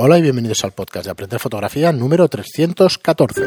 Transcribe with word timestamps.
Hola 0.00 0.16
y 0.16 0.22
bienvenidos 0.22 0.62
al 0.62 0.70
podcast 0.70 1.06
de 1.06 1.10
Aprender 1.10 1.40
Fotografía 1.40 1.90
número 1.90 2.28
314. 2.28 3.42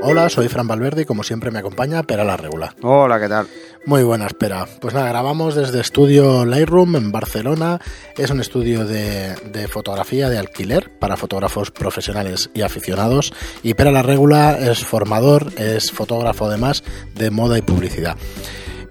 Hola, 0.00 0.30
soy 0.30 0.48
Fran 0.48 0.66
Valverde 0.66 1.02
y 1.02 1.04
como 1.04 1.22
siempre 1.22 1.50
me 1.50 1.58
acompaña 1.58 2.02
Pera 2.02 2.24
la 2.24 2.38
Regula. 2.38 2.74
Hola, 2.80 3.20
¿qué 3.20 3.28
tal? 3.28 3.46
Muy 3.84 4.04
buena 4.04 4.26
espera. 4.26 4.66
Pues 4.80 4.94
nada, 4.94 5.10
grabamos 5.10 5.54
desde 5.54 5.82
estudio 5.82 6.46
Lightroom 6.46 6.96
en 6.96 7.12
Barcelona. 7.12 7.78
Es 8.16 8.30
un 8.30 8.40
estudio 8.40 8.86
de, 8.86 9.34
de 9.52 9.68
fotografía 9.68 10.30
de 10.30 10.38
alquiler 10.38 10.90
para 10.98 11.18
fotógrafos 11.18 11.70
profesionales 11.70 12.48
y 12.54 12.62
aficionados. 12.62 13.34
Y 13.62 13.74
Pera 13.74 13.92
la 13.92 14.00
Regula 14.00 14.56
es 14.58 14.82
formador, 14.82 15.52
es 15.58 15.92
fotógrafo 15.92 16.46
además 16.46 16.84
de 17.14 17.30
moda 17.30 17.58
y 17.58 17.62
publicidad. 17.62 18.16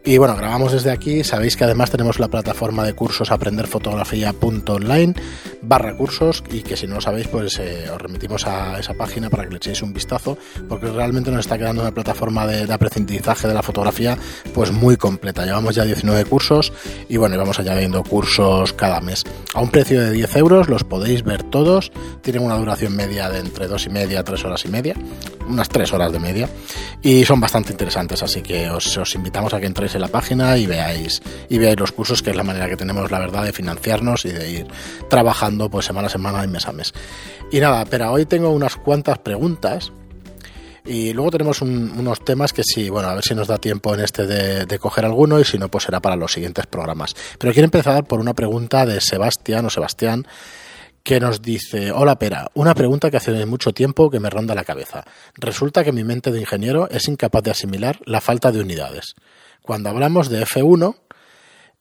Y 0.06 0.18
bueno, 0.18 0.36
grabamos 0.36 0.72
desde 0.72 0.92
aquí. 0.92 1.24
Sabéis 1.24 1.58
que 1.58 1.64
además 1.64 1.92
tenemos 1.92 2.20
la 2.20 2.28
plataforma 2.30 2.84
de 2.84 2.94
cursos 2.94 3.32
aprenderfotografía.online 3.32 5.16
barra 5.62 5.96
cursos 5.98 6.44
y 6.50 6.62
que 6.62 6.78
si 6.78 6.88
no 6.88 6.96
lo 6.96 7.02
sabéis, 7.02 7.28
pues 7.28 7.60
eh, 7.60 7.90
os 7.94 8.02
remitimos 8.02 8.48
a 8.48 8.80
esa 8.80 8.94
página 8.94 9.30
para 9.30 9.44
que 9.44 9.52
le 9.52 9.58
echéis 9.58 9.82
un 9.82 9.94
vistazo, 9.94 10.38
porque 10.70 10.88
realmente 10.88 11.30
nos 11.30 11.42
está 11.42 11.58
quedando 11.58 11.82
una 11.82 11.92
plataforma 11.92 12.48
de, 12.48 12.66
de 12.66 12.74
aprendizaje 12.74 13.48
de 13.48 13.54
la 13.54 13.64
fotografía 13.64 14.18
pues 14.54 14.72
muy 14.72 14.96
completa. 14.98 15.46
Llevamos 15.46 15.76
ya 15.76 15.84
19 15.84 16.26
cursos 16.26 16.72
y 17.10 17.18
bueno, 17.18 17.38
vamos 17.38 17.60
añadiendo 17.60 18.04
cursos 18.04 18.74
cada 18.74 19.02
mes. 19.02 19.24
A 19.54 19.62
un 19.62 19.70
precio 19.70 20.00
de 20.02 20.12
10 20.12 20.36
euros 20.38 20.70
los 20.70 20.84
podéis 20.84 21.24
ver 21.24 21.44
todos. 21.44 21.92
Tienen 22.22 22.44
una 22.44 22.58
duración 22.58 22.96
media 22.96 23.30
de 23.30 23.40
entre 23.40 23.68
2 23.68 23.86
y 23.88 23.90
media, 23.90 24.24
3 24.24 24.46
horas 24.46 24.66
y 24.66 24.70
media, 24.70 24.96
unas 25.48 25.70
3 25.70 25.94
horas 25.94 26.12
de 26.12 26.20
media. 26.20 26.50
Y 27.02 27.26
son 27.26 27.40
bastante 27.40 27.72
interesantes, 27.72 28.24
así 28.24 28.42
que 28.42 28.70
os, 28.70 28.98
os 28.98 29.16
invitamos 29.16 29.54
a 29.54 29.60
que 29.60 29.66
entréis 29.66 29.87
en 29.96 30.02
la 30.02 30.08
página 30.08 30.58
y 30.58 30.66
veáis 30.66 31.22
y 31.50 31.58
veáis 31.58 31.80
los 31.80 31.92
cursos, 31.92 32.22
que 32.22 32.30
es 32.32 32.36
la 32.36 32.44
manera 32.44 32.68
que 32.70 32.78
tenemos, 32.78 33.10
la 33.12 33.20
verdad, 33.20 33.44
de 33.44 33.54
financiarnos 33.54 34.26
y 34.26 34.30
de 34.30 34.52
ir 34.52 34.68
trabajando 35.10 35.70
pues 35.70 35.86
semana 35.86 36.08
a 36.08 36.10
semana 36.10 36.44
y 36.44 36.48
mes 36.48 36.68
a 36.68 36.72
mes. 36.72 36.94
Y 37.52 37.60
nada, 37.60 37.86
pero 37.86 38.12
hoy 38.12 38.26
tengo 38.26 38.50
unas 38.52 38.76
cuantas 38.76 39.18
preguntas. 39.20 39.92
Y 40.86 41.12
luego 41.12 41.32
tenemos 41.32 41.62
un- 41.62 41.92
unos 41.98 42.24
temas 42.24 42.54
que 42.54 42.64
sí, 42.64 42.90
bueno, 42.90 43.10
a 43.10 43.14
ver 43.16 43.24
si 43.24 43.36
nos 43.36 43.48
da 43.50 43.58
tiempo 43.58 43.94
en 43.94 44.00
este 44.00 44.26
de, 44.26 44.66
de 44.66 44.80
coger 44.80 45.04
alguno 45.04 45.38
y 45.38 45.44
si 45.44 45.58
no, 45.58 45.68
pues 45.70 45.84
será 45.84 46.00
para 46.00 46.16
los 46.16 46.32
siguientes 46.32 46.66
programas. 46.66 47.14
Pero 47.38 47.52
quiero 47.52 47.66
empezar 47.66 48.06
por 48.06 48.22
una 48.22 48.34
pregunta 48.34 48.86
de 48.86 49.02
Sebastián 49.02 49.66
o 49.66 49.70
Sebastián 49.70 50.26
que 51.04 51.20
nos 51.20 51.42
dice, 51.42 51.92
hola 51.92 52.18
Pera, 52.20 52.48
una 52.54 52.74
pregunta 52.74 53.12
que 53.12 53.18
hace 53.18 53.46
mucho 53.46 53.74
tiempo 53.74 54.10
que 54.10 54.22
me 54.22 54.30
ronda 54.30 54.56
la 54.56 54.64
cabeza. 54.64 55.04
Resulta 55.36 55.84
que 55.84 55.92
mi 55.92 56.06
mente 56.06 56.32
de 56.32 56.40
ingeniero 56.40 56.90
es 56.90 57.08
incapaz 57.10 57.44
de 57.44 57.52
asimilar 57.52 58.00
la 58.06 58.22
falta 58.22 58.52
de 58.54 58.62
unidades. 58.62 59.16
Cuando 59.68 59.90
hablamos 59.90 60.30
de 60.30 60.42
F1, 60.46 60.96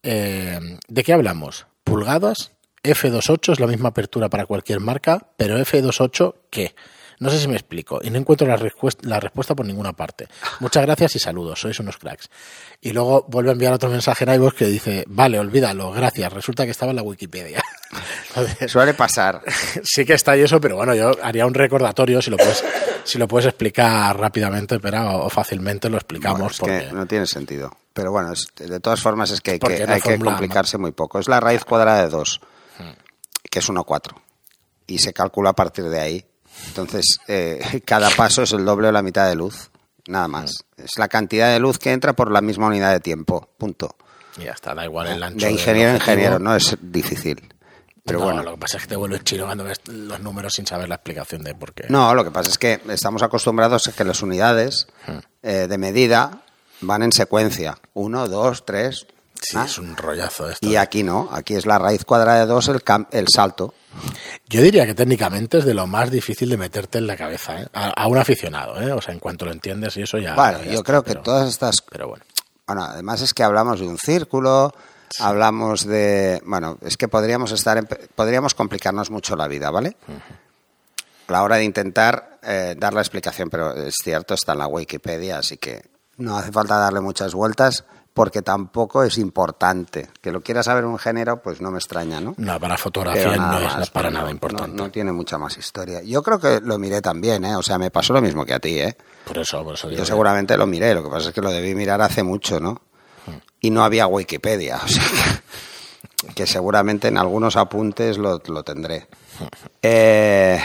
eh, 0.03 0.59
¿de 0.87 1.03
qué 1.03 1.13
hablamos? 1.13 1.67
¿Pulgadas? 1.85 2.51
F28 2.83 3.53
es 3.53 3.59
la 3.61 3.67
misma 3.67 3.89
apertura 3.89 4.29
para 4.29 4.45
cualquier 4.45 4.79
marca, 4.81 5.27
pero 5.37 5.57
F28, 5.57 6.35
¿qué? 6.49 6.75
No 7.19 7.29
sé 7.31 7.39
si 7.39 7.47
me 7.47 7.55
explico 7.55 7.99
y 8.03 8.09
no 8.11 8.19
encuentro 8.19 8.45
la, 8.45 8.57
respuesta- 8.57 9.07
la 9.07 9.19
respuesta 9.19 9.55
por 9.55 9.65
ninguna 9.65 9.93
parte. 9.93 10.27
Muchas 10.59 10.85
gracias 10.85 11.15
y 11.15 11.19
saludos, 11.19 11.59
sois 11.61 11.79
unos 11.79 11.97
cracks. 11.97 12.29
Y 12.79 12.91
luego 12.91 13.25
vuelve 13.27 13.49
a 13.49 13.53
enviar 13.53 13.73
otro 13.73 13.89
mensaje 13.89 14.25
en 14.25 14.33
iVoox 14.35 14.53
que 14.53 14.65
dice, 14.65 15.03
vale, 15.07 15.39
olvídalo, 15.39 15.91
gracias, 15.91 16.31
resulta 16.31 16.65
que 16.65 16.71
estaba 16.71 16.91
en 16.91 16.97
la 16.97 17.01
Wikipedia. 17.03 17.63
Entonces, 18.29 18.69
Suele 18.71 18.93
pasar. 18.93 19.41
sí 19.83 20.05
que 20.05 20.13
está 20.13 20.37
y 20.37 20.41
eso, 20.41 20.61
pero 20.61 20.75
bueno, 20.75 20.93
yo 20.93 21.11
haría 21.23 21.45
un 21.47 21.53
recordatorio 21.55 22.21
si 22.21 22.29
lo 22.29 22.37
puedes, 22.37 22.63
si 23.07 23.17
lo 23.17 23.27
puedes 23.27 23.47
explicar 23.47 24.17
rápidamente, 24.19 24.79
pero 24.79 25.25
o, 25.25 25.29
fácilmente 25.29 25.89
lo 25.89 25.97
explicamos. 25.97 26.39
Bueno, 26.39 26.51
es 26.51 26.57
porque, 26.59 26.87
que 26.89 26.93
no 26.93 27.05
tiene 27.05 27.25
sentido. 27.25 27.71
Pero 27.93 28.11
bueno, 28.11 28.33
es- 28.33 28.47
de 28.55 28.79
todas 28.79 29.01
formas 29.01 29.31
es 29.31 29.41
que 29.41 29.51
hay 29.51 29.59
que, 29.59 29.83
hay 29.83 30.01
que 30.01 30.19
complicarse 30.19 30.77
muy 30.77 30.91
poco. 30.91 31.19
Es 31.19 31.27
la 31.27 31.39
raíz 31.39 31.63
cuadrada 31.63 32.03
de 32.03 32.09
2, 32.09 32.41
que 33.49 33.59
es 33.59 33.69
1,4. 33.69 34.13
Y 34.87 34.99
se 34.99 35.13
calcula 35.13 35.49
a 35.51 35.53
partir 35.53 35.85
de 35.85 35.99
ahí. 35.99 36.25
Entonces, 36.67 37.19
eh, 37.27 37.81
cada 37.85 38.09
paso 38.11 38.43
es 38.43 38.51
el 38.51 38.65
doble 38.65 38.89
o 38.89 38.91
la 38.91 39.01
mitad 39.01 39.27
de 39.27 39.35
luz. 39.35 39.71
Nada 40.07 40.27
más. 40.27 40.63
Es 40.77 40.97
la 40.97 41.07
cantidad 41.07 41.51
de 41.51 41.59
luz 41.59 41.79
que 41.79 41.91
entra 41.91 42.13
por 42.13 42.31
la 42.31 42.41
misma 42.41 42.67
unidad 42.67 42.91
de 42.93 42.99
tiempo. 42.99 43.49
Punto. 43.57 43.95
y 44.37 44.43
ya 44.43 44.51
está, 44.51 44.73
da 44.75 44.85
igual 44.85 45.07
el 45.07 45.21
ancho. 45.23 45.45
De 45.45 45.51
ingeniero 45.51 45.91
a 45.91 45.95
ingeniero, 45.95 46.39
no 46.39 46.55
es 46.55 46.77
difícil. 46.81 47.53
Pero 48.07 48.19
No, 48.19 48.25
bueno. 48.25 48.41
lo 48.43 48.51
que 48.53 48.57
pasa 48.57 48.77
es 48.77 48.83
que 48.83 48.89
te 48.89 48.95
vuelves 48.95 49.23
chino 49.23 49.45
cuando 49.45 49.63
ves 49.65 49.79
los 49.85 50.19
números 50.21 50.53
sin 50.53 50.65
saber 50.65 50.89
la 50.89 50.95
explicación 50.95 51.43
de 51.43 51.53
por 51.53 51.73
qué. 51.73 51.85
No, 51.89 52.15
lo 52.15 52.23
que 52.23 52.31
pasa 52.31 52.49
es 52.49 52.57
que 52.57 52.81
estamos 52.89 53.21
acostumbrados 53.21 53.87
a 53.87 53.91
que 53.91 54.03
las 54.03 54.21
unidades 54.23 54.87
eh, 55.43 55.67
de 55.69 55.77
medida 55.77 56.41
van 56.81 57.03
en 57.03 57.11
secuencia. 57.11 57.77
Uno, 57.93 58.27
dos, 58.27 58.65
tres. 58.65 59.05
Sí, 59.39 59.55
¿ah? 59.55 59.65
es 59.65 59.77
un 59.77 59.95
rollazo 59.95 60.49
esto. 60.49 60.65
Y 60.67 60.77
aquí 60.77 61.03
no, 61.03 61.29
aquí 61.31 61.53
es 61.53 61.67
la 61.67 61.77
raíz 61.77 62.03
cuadrada 62.05 62.39
de 62.39 62.45
2 62.47 62.69
el, 62.69 62.81
el 63.11 63.27
salto. 63.27 63.75
Yo 64.49 64.63
diría 64.63 64.85
que 64.87 64.95
técnicamente 64.95 65.59
es 65.59 65.65
de 65.65 65.75
lo 65.75 65.85
más 65.85 66.09
difícil 66.09 66.49
de 66.49 66.57
meterte 66.57 66.97
en 66.97 67.05
la 67.05 67.15
cabeza, 67.15 67.61
¿eh? 67.61 67.67
a, 67.73 67.89
a 67.89 68.07
un 68.07 68.17
aficionado, 68.17 68.81
¿eh? 68.81 68.91
O 68.93 68.99
sea, 69.01 69.13
en 69.13 69.19
cuanto 69.19 69.45
lo 69.45 69.51
entiendes 69.51 69.95
y 69.97 70.01
eso 70.01 70.17
ya. 70.17 70.33
bueno, 70.33 70.57
ya 70.59 70.65
yo 70.65 70.71
está, 70.71 70.83
creo 70.83 71.03
que 71.03 71.11
pero- 71.11 71.21
todas 71.21 71.49
estas... 71.49 71.81
Pero 71.81 72.07
bueno. 72.07 72.25
Bueno, 72.65 72.83
además 72.83 73.21
es 73.21 73.33
que 73.35 73.43
hablamos 73.43 73.79
de 73.79 73.87
un 73.87 73.97
círculo, 73.99 74.73
hablamos 75.19 75.85
de... 75.85 76.41
Bueno, 76.45 76.77
es 76.81 76.97
que 76.97 77.07
podríamos 77.07 77.51
estar... 77.51 77.77
en- 77.77 77.87
podríamos 78.15 78.53
complicarnos 78.53 79.09
mucho 79.11 79.35
la 79.35 79.47
vida, 79.47 79.69
¿vale? 79.71 79.97
A 81.27 81.31
la 81.31 81.43
hora 81.43 81.57
de 81.57 81.63
intentar 81.65 82.39
eh, 82.43 82.75
dar 82.77 82.93
la 82.93 83.01
explicación, 83.01 83.49
pero 83.49 83.73
es 83.75 83.95
cierto, 84.01 84.33
está 84.33 84.53
en 84.53 84.59
la 84.59 84.67
Wikipedia, 84.67 85.37
así 85.39 85.57
que 85.57 85.83
no 86.17 86.37
hace 86.37 86.51
falta 86.51 86.77
darle 86.77 87.01
muchas 87.01 87.33
vueltas 87.33 87.83
porque 88.13 88.41
tampoco 88.41 89.03
es 89.03 89.19
importante. 89.19 90.09
Que 90.21 90.31
lo 90.31 90.41
quiera 90.41 90.63
saber 90.63 90.85
un 90.85 90.97
género, 90.97 91.43
pues 91.43 91.61
no 91.61 91.69
me 91.69 91.77
extraña, 91.77 92.19
¿no? 92.19 92.33
No, 92.37 92.59
para 92.59 92.75
fotografía 92.77 93.35
no 93.35 93.59
es 93.83 93.89
para 93.91 94.09
nada 94.09 94.31
importante. 94.31 94.75
No, 94.75 94.89
tiene 94.89 95.11
mucha 95.11 95.37
más 95.37 95.55
historia. 95.57 96.01
Yo 96.01 96.23
creo 96.23 96.39
que 96.39 96.59
lo 96.61 96.79
miré 96.79 96.99
también, 97.01 97.45
¿eh? 97.45 97.55
O 97.55 97.61
sea, 97.61 97.77
me 97.77 97.91
pasó 97.91 98.13
lo 98.13 98.21
mismo 98.21 98.43
que 98.43 98.55
a 98.55 98.59
ti, 98.59 98.79
¿eh? 98.79 98.97
Por 99.25 99.37
eso, 99.37 99.63
por 99.63 99.75
eso 99.75 99.87
digo 99.87 99.97
Yo 99.99 100.03
que- 100.03 100.07
seguramente 100.07 100.57
lo 100.57 100.65
miré, 100.65 100.95
lo 100.95 101.03
que 101.03 101.09
pasa 101.09 101.27
es 101.29 101.35
que 101.35 101.41
lo 101.41 101.51
debí 101.51 101.75
mirar 101.75 102.01
hace 102.01 102.23
mucho, 102.23 102.59
¿no? 102.59 102.81
Y 103.61 103.69
no 103.71 103.83
había 103.83 104.07
Wikipedia, 104.07 104.79
o 104.83 104.87
sea, 104.87 105.03
que, 106.35 106.45
seguramente 106.47 107.07
en 107.07 107.17
algunos 107.17 107.55
apuntes 107.55 108.17
lo, 108.17 108.41
lo 108.47 108.63
tendré. 108.63 109.07
Eh, 109.81 110.59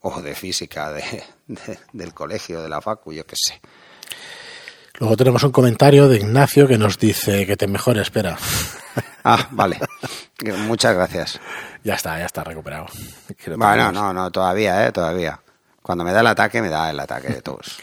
o 0.00 0.20
de 0.20 0.34
física 0.34 0.90
de- 0.92 1.24
de- 1.46 1.78
del 1.92 2.14
colegio, 2.14 2.62
de 2.62 2.68
la 2.68 2.80
facu, 2.80 3.12
yo 3.12 3.26
qué 3.26 3.34
sé. 3.36 3.60
Luego 5.00 5.16
tenemos 5.16 5.42
un 5.44 5.52
comentario 5.52 6.08
de 6.08 6.16
Ignacio 6.18 6.66
que 6.66 6.76
nos 6.78 6.98
dice 6.98 7.46
que 7.46 7.56
te 7.56 7.66
mejores, 7.66 8.02
espera. 8.02 8.36
Ah, 9.24 9.46
vale. 9.50 9.78
Muchas 10.66 10.94
gracias. 10.94 11.40
ya 11.84 11.94
está, 11.94 12.18
ya 12.18 12.24
está 12.24 12.42
recuperado. 12.44 12.86
Bueno, 13.56 13.92
no, 13.92 14.12
no, 14.14 14.30
todavía, 14.30 14.86
¿eh? 14.86 14.92
Todavía. 14.92 15.38
Cuando 15.82 16.02
me 16.02 16.12
da 16.12 16.20
el 16.20 16.28
ataque, 16.28 16.62
me 16.62 16.70
da 16.70 16.88
el 16.90 16.98
ataque 16.98 17.28
de 17.28 17.42
todos. 17.42 17.78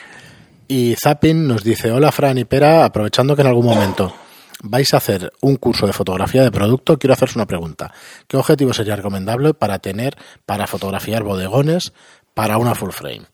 Y 0.67 0.95
Zappin 0.95 1.47
nos 1.47 1.63
dice, 1.63 1.91
hola 1.91 2.11
Fran 2.11 2.39
y 2.39 2.45
Pera, 2.45 2.85
aprovechando 2.85 3.35
que 3.35 3.43
en 3.43 3.47
algún 3.47 3.65
momento 3.65 4.15
vais 4.63 4.93
a 4.93 4.97
hacer 4.97 5.31
un 5.41 5.57
curso 5.57 5.85
de 5.85 5.93
fotografía 5.93 6.41
de 6.43 6.51
producto, 6.51 6.97
quiero 6.97 7.13
haceros 7.13 7.35
una 7.35 7.45
pregunta. 7.45 7.93
¿Qué 8.27 8.35
objetivo 8.35 8.73
sería 8.73 8.95
recomendable 8.95 9.53
para 9.53 9.77
tener, 9.77 10.15
para 10.45 10.65
fotografiar 10.65 11.23
bodegones 11.23 11.93
para 12.33 12.57
una 12.57 12.73
full 12.73 12.89
frame? 12.89 13.27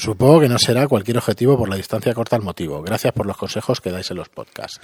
Supongo 0.00 0.38
que 0.38 0.48
no 0.48 0.58
será 0.60 0.86
cualquier 0.86 1.18
objetivo 1.18 1.58
por 1.58 1.68
la 1.68 1.74
distancia 1.74 2.14
corta 2.14 2.36
al 2.36 2.42
motivo. 2.42 2.80
Gracias 2.82 3.12
por 3.12 3.26
los 3.26 3.36
consejos 3.36 3.80
que 3.80 3.90
dais 3.90 4.08
en 4.12 4.16
los 4.18 4.28
podcasts. 4.28 4.78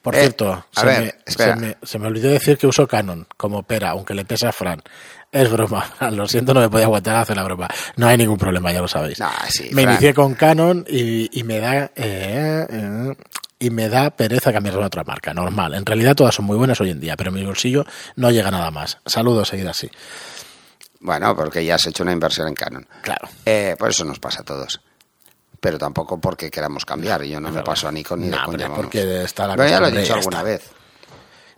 Por 0.00 0.14
Eh, 0.14 0.20
cierto, 0.20 0.64
se, 0.70 0.86
ver, 0.86 1.00
me, 1.26 1.32
se 1.32 1.56
me- 1.56 1.76
se 1.82 1.98
me 1.98 2.06
olvidó 2.06 2.30
decir 2.30 2.56
que 2.56 2.68
uso 2.68 2.86
Canon 2.86 3.26
como 3.36 3.64
Pera, 3.64 3.90
aunque 3.90 4.14
le 4.14 4.24
pese 4.24 4.46
a 4.46 4.52
Fran. 4.52 4.80
Es 5.32 5.50
broma, 5.50 5.92
lo 6.12 6.28
siento, 6.28 6.54
no 6.54 6.60
me 6.60 6.68
podía 6.68 6.84
aguantar 6.84 7.16
a 7.16 7.20
hacer 7.22 7.34
la 7.36 7.42
broma. 7.42 7.66
No 7.96 8.06
hay 8.06 8.16
ningún 8.16 8.38
problema, 8.38 8.70
ya 8.72 8.80
lo 8.80 8.86
sabéis. 8.88 9.18
Sí, 9.48 9.70
me 9.72 9.82
Fran. 9.82 9.94
inicié 9.94 10.14
con 10.14 10.34
Canon 10.34 10.84
y, 10.88 11.40
y 11.40 11.42
me 11.42 11.58
da 11.58 11.90
eh, 11.96 12.66
eh, 12.70 13.14
y 13.58 13.70
me 13.70 13.88
da 13.88 14.10
pereza 14.10 14.52
cambiar 14.52 14.76
a 14.80 14.86
otra 14.86 15.02
marca, 15.04 15.34
normal. 15.34 15.74
En 15.74 15.84
realidad 15.86 16.14
todas 16.14 16.34
son 16.36 16.44
muy 16.44 16.56
buenas 16.56 16.80
hoy 16.80 16.90
en 16.90 17.00
día, 17.00 17.16
pero 17.16 17.30
en 17.30 17.34
mi 17.36 17.44
bolsillo 17.44 17.84
no 18.16 18.30
llega 18.30 18.50
nada 18.50 18.70
más. 18.70 18.98
Saludos, 19.06 19.48
seguid 19.48 19.66
así. 19.66 19.88
Bueno, 21.02 21.34
porque 21.36 21.64
ya 21.64 21.74
has 21.74 21.86
hecho 21.86 22.02
una 22.02 22.12
inversión 22.12 22.48
en 22.48 22.54
Canon. 22.54 22.86
Claro. 23.02 23.28
Eh, 23.44 23.76
por 23.78 23.90
eso 23.90 24.04
nos 24.04 24.18
pasa 24.18 24.40
a 24.40 24.44
todos. 24.44 24.80
Pero 25.60 25.78
tampoco 25.78 26.18
porque 26.20 26.50
queramos 26.50 26.84
cambiar. 26.84 27.22
Yo 27.24 27.40
no 27.40 27.50
me 27.50 27.62
paso 27.62 27.86
a 27.88 27.92
Nikon 27.92 28.20
ni 28.20 28.26
de 28.30 28.36
Nah, 28.36 28.44
coña, 28.44 28.74
porque 28.74 29.22
está 29.24 29.46
la 29.46 29.54
Pero 29.56 29.68
ya 29.68 29.80
lo 29.80 29.86
he 29.88 29.92
dicho 29.92 30.14
alguna 30.14 30.38
está. 30.38 30.42
vez. 30.50 30.70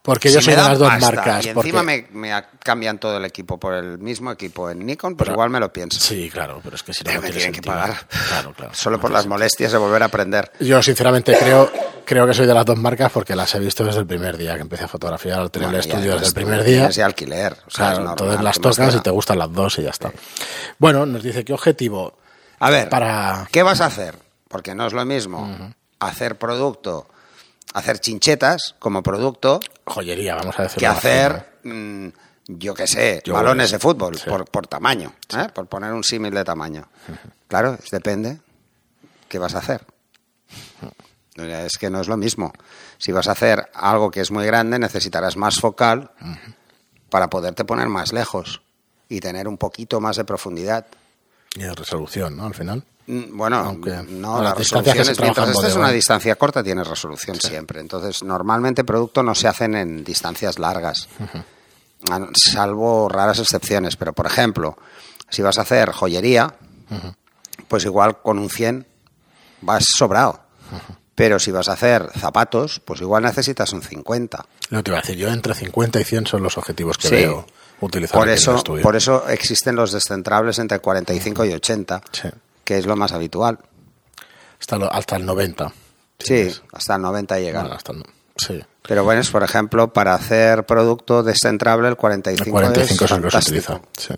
Porque 0.02 0.28
Si 0.28 0.34
yo 0.34 0.42
soy 0.42 0.54
me 0.54 0.60
de 0.62 0.68
las 0.68 0.78
dos 0.78 0.88
pasta 0.90 1.06
marcas. 1.06 1.46
Y 1.46 1.48
porque- 1.54 1.70
encima 1.70 1.82
me, 1.82 2.44
cambian 2.62 2.98
todo 2.98 3.16
el 3.16 3.24
equipo 3.24 3.58
por 3.58 3.72
el 3.72 3.96
mismo 3.98 4.30
equipo 4.30 4.68
en 4.68 4.84
Nikon, 4.84 5.16
pues 5.16 5.24
Pero- 5.28 5.34
igual 5.36 5.48
me 5.48 5.58
lo 5.60 5.72
pienso. 5.72 5.98
Sí, 5.98 6.28
claro, 6.30 6.60
pero 6.62 6.76
es 6.76 6.82
que 6.82 6.92
si 6.92 7.02
no, 7.04 7.08
Pero 7.08 7.20
no 7.20 7.22
me 7.22 7.28
tiene 7.30 7.40
tienen 7.40 7.60
que 7.62 7.66
pagar. 7.66 8.06
Claro, 8.28 8.52
claro. 8.52 8.74
Solo 8.74 8.96
No 8.98 9.00
por 9.00 9.10
las 9.10 9.26
molestias 9.26 9.72
de 9.72 9.78
volver 9.78 10.02
a 10.02 10.06
aprender. 10.06 10.52
Yo 10.60 10.82
sinceramente 10.82 11.34
creo 11.38 11.72
creo 12.04 12.26
que 12.26 12.34
soy 12.34 12.46
de 12.46 12.54
las 12.54 12.64
dos 12.64 12.78
marcas 12.78 13.10
porque 13.12 13.34
las 13.36 13.54
he 13.54 13.58
visto 13.58 13.84
desde 13.84 14.00
el 14.00 14.06
primer 14.06 14.36
día 14.36 14.54
que 14.54 14.60
empecé 14.62 14.84
a 14.84 14.88
fotografiar 14.88 15.40
al 15.40 15.50
tener 15.50 15.68
Bueno, 15.68 15.82
el 15.82 15.88
estudio 15.90 16.12
desde 16.14 16.26
el 16.28 16.34
primer 16.34 16.64
día. 16.64 16.90
ya 16.90 17.06
alquiler. 17.06 17.52
O 17.52 17.56
sea, 17.56 17.66
es 17.66 17.74
Claro, 17.74 17.94
normal, 17.98 18.12
entonces 18.12 18.44
las 18.44 18.58
¿qué 18.58 18.68
más 18.68 18.76
tocas 18.76 18.94
y 18.94 19.00
te 19.00 19.10
gustan 19.10 19.38
las 19.38 19.52
dos 19.52 19.78
y 19.78 19.82
ya 19.82 19.90
está. 19.90 20.12
Bueno, 20.78 21.06
nos 21.06 21.22
dice 21.22 21.44
qué 21.44 21.52
objetivo 21.52 22.16
A 22.60 22.70
ver, 22.70 22.88
para 22.88 23.48
¿qué 23.52 23.62
vas 23.62 23.80
a 23.80 23.86
hacer? 23.86 24.16
Porque 24.48 24.74
no 24.74 24.86
es 24.86 24.92
lo 24.92 25.04
mismo 25.04 25.72
hacer 26.00 26.36
producto, 26.36 27.08
hacer 27.72 27.98
chinchetas 27.98 28.74
como 28.78 29.02
producto, 29.02 29.60
joyería, 29.86 30.34
vamos 30.36 30.58
a 30.58 30.64
decirlo. 30.64 30.80
que 30.80 30.86
hacer 30.86 31.46
mm, 31.64 32.08
yo 32.46 32.74
qué 32.74 32.86
sé, 32.86 33.22
Yo 33.24 33.32
balones 33.34 33.70
de 33.70 33.78
fútbol, 33.78 34.16
Sí. 34.18 34.28
por, 34.28 34.44
por 34.44 34.66
tamaño, 34.66 35.12
¿eh? 35.36 35.46
por 35.54 35.66
poner 35.66 35.92
un 35.92 36.04
símil 36.04 36.32
de 36.34 36.44
tamaño. 36.44 36.86
Claro, 37.48 37.78
es- 37.82 37.90
depende 37.90 38.38
qué 39.28 39.38
vas 39.38 39.54
a 39.54 39.58
hacer. 39.58 39.84
Es 41.36 41.78
que 41.78 41.90
no 41.90 42.00
es 42.00 42.08
lo 42.08 42.16
mismo. 42.16 42.52
Si 42.98 43.10
vas 43.10 43.26
a 43.28 43.32
hacer 43.32 43.68
algo 43.74 44.10
que 44.10 44.20
es 44.20 44.30
muy 44.30 44.46
grande, 44.46 44.78
necesitarás 44.78 45.36
más 45.36 45.56
focal 45.60 46.10
para 47.10 47.28
poderte 47.28 47.64
poner 47.64 47.88
más 47.88 48.12
lejos 48.12 48.62
y 49.08 49.20
tener 49.20 49.48
un 49.48 49.58
poquito 49.58 50.00
más 50.00 50.16
de 50.16 50.24
profundidad. 50.24 50.86
Y 51.56 51.60
de 51.62 51.74
resolución, 51.74 52.36
¿no? 52.36 52.46
Al 52.46 52.54
final. 52.54 52.84
Mm, 53.06 53.36
Bueno, 53.36 53.56
Aunque 53.56 53.90
no, 54.08 54.38
la 54.38 54.50
las 54.50 54.58
distancias 54.58 54.96
resolución 54.96 55.12
es, 55.12 55.20
mientras 55.20 55.46
en 55.48 55.52
estés 55.54 55.72
en 55.74 55.78
una 55.80 55.90
distancia 55.90 56.36
corta 56.36 56.62
tienes 56.62 56.86
resolución 56.86 57.36
siempre. 57.40 57.80
Entonces, 57.80 58.22
normalmente 58.22 58.84
productos 58.84 59.24
no 59.24 59.34
se 59.34 59.48
hacen 59.48 59.74
en 59.74 60.04
distancias 60.04 60.58
largas, 60.58 61.08
salvo 62.34 63.08
raras 63.08 63.38
excepciones. 63.40 63.96
Pero, 63.96 64.12
por 64.12 64.26
ejemplo, 64.26 64.76
si 65.28 65.42
vas 65.42 65.58
a 65.58 65.62
hacer 65.62 65.90
joyería, 65.92 66.54
pues 67.68 67.84
igual 67.84 68.20
con 68.22 68.38
un 68.38 68.48
100 68.50 68.86
vas 69.62 69.84
sobrado. 69.96 70.40
Pero 71.14 71.38
si 71.38 71.52
vas 71.52 71.68
a 71.68 71.74
hacer 71.74 72.10
zapatos, 72.18 72.80
pues 72.84 73.00
igual 73.00 73.22
necesitas 73.22 73.72
un 73.72 73.82
50. 73.82 74.44
Lo 74.70 74.78
que 74.78 74.82
te 74.82 74.90
iba 74.90 74.98
a 74.98 75.00
decir, 75.02 75.16
yo 75.16 75.28
entre 75.28 75.54
50 75.54 76.00
y 76.00 76.04
100 76.04 76.26
son 76.26 76.42
los 76.42 76.58
objetivos 76.58 76.98
que 76.98 77.08
Sí. 77.08 77.14
veo 77.14 77.46
utilizar 77.80 78.14
Por 78.14 78.22
aquí 78.22 78.30
en 78.30 78.32
el 78.32 78.38
eso, 78.38 78.56
estudio. 78.56 78.82
por 78.82 78.96
eso 78.96 79.28
existen 79.28 79.76
los 79.76 79.92
descentrables 79.92 80.58
entre 80.58 80.80
45 80.80 81.44
y 81.44 81.52
80, 81.52 82.02
Sí. 82.12 82.28
que 82.64 82.78
es 82.78 82.86
lo 82.86 82.96
más 82.96 83.12
habitual. 83.12 83.58
Hasta, 84.60 84.76
lo- 84.78 84.92
hasta 84.92 85.16
el 85.16 85.24
90. 85.26 85.68
Sí, 86.18 86.26
Tienes- 86.34 86.62
hasta 86.72 86.96
el 86.96 87.02
90 87.02 87.38
llegan. 87.38 87.62
Bueno, 87.62 87.76
hasta 87.76 87.92
el 87.92 87.98
no- 87.98 88.04
sí. 88.36 88.60
Pero 88.86 89.04
bueno, 89.04 89.20
es, 89.20 89.30
por 89.30 89.42
ejemplo, 89.42 89.92
para 89.92 90.14
hacer 90.14 90.64
producto 90.66 91.22
descentrable, 91.22 91.88
el 91.88 91.96
45, 91.96 92.44
El 92.58 92.64
45 92.64 93.04
es 93.04 93.10
es 93.10 93.16
el 93.16 93.22
que 93.22 93.30
se 93.30 93.38
utiliza. 93.38 93.80
Sí. 93.96 94.14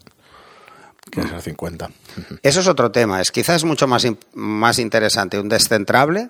Que 1.10 1.20
es 1.20 1.30
el 1.32 1.40
50. 1.42 1.86
Ujú. 2.18 2.38
Eso 2.42 2.60
es 2.60 2.66
otro 2.68 2.90
tema. 2.90 3.20
Es 3.20 3.30
quizás 3.30 3.64
mucho 3.64 3.86
más, 3.86 4.06
más 4.34 4.78
interesante 4.78 5.38
un 5.38 5.48
descentrable, 5.48 6.28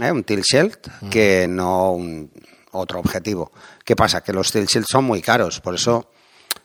¿eh? 0.00 0.10
un 0.10 0.24
tilt 0.24 0.44
shield, 0.44 0.78
que 1.10 1.46
no 1.48 1.92
un 1.92 2.30
otro 2.72 2.98
objetivo. 2.98 3.52
¿Qué 3.84 3.96
pasa? 3.96 4.22
Que 4.22 4.32
los 4.32 4.52
tilt 4.52 4.68
shields 4.68 4.88
son 4.90 5.04
muy 5.04 5.20
caros, 5.22 5.60
por 5.60 5.74
eso 5.74 6.10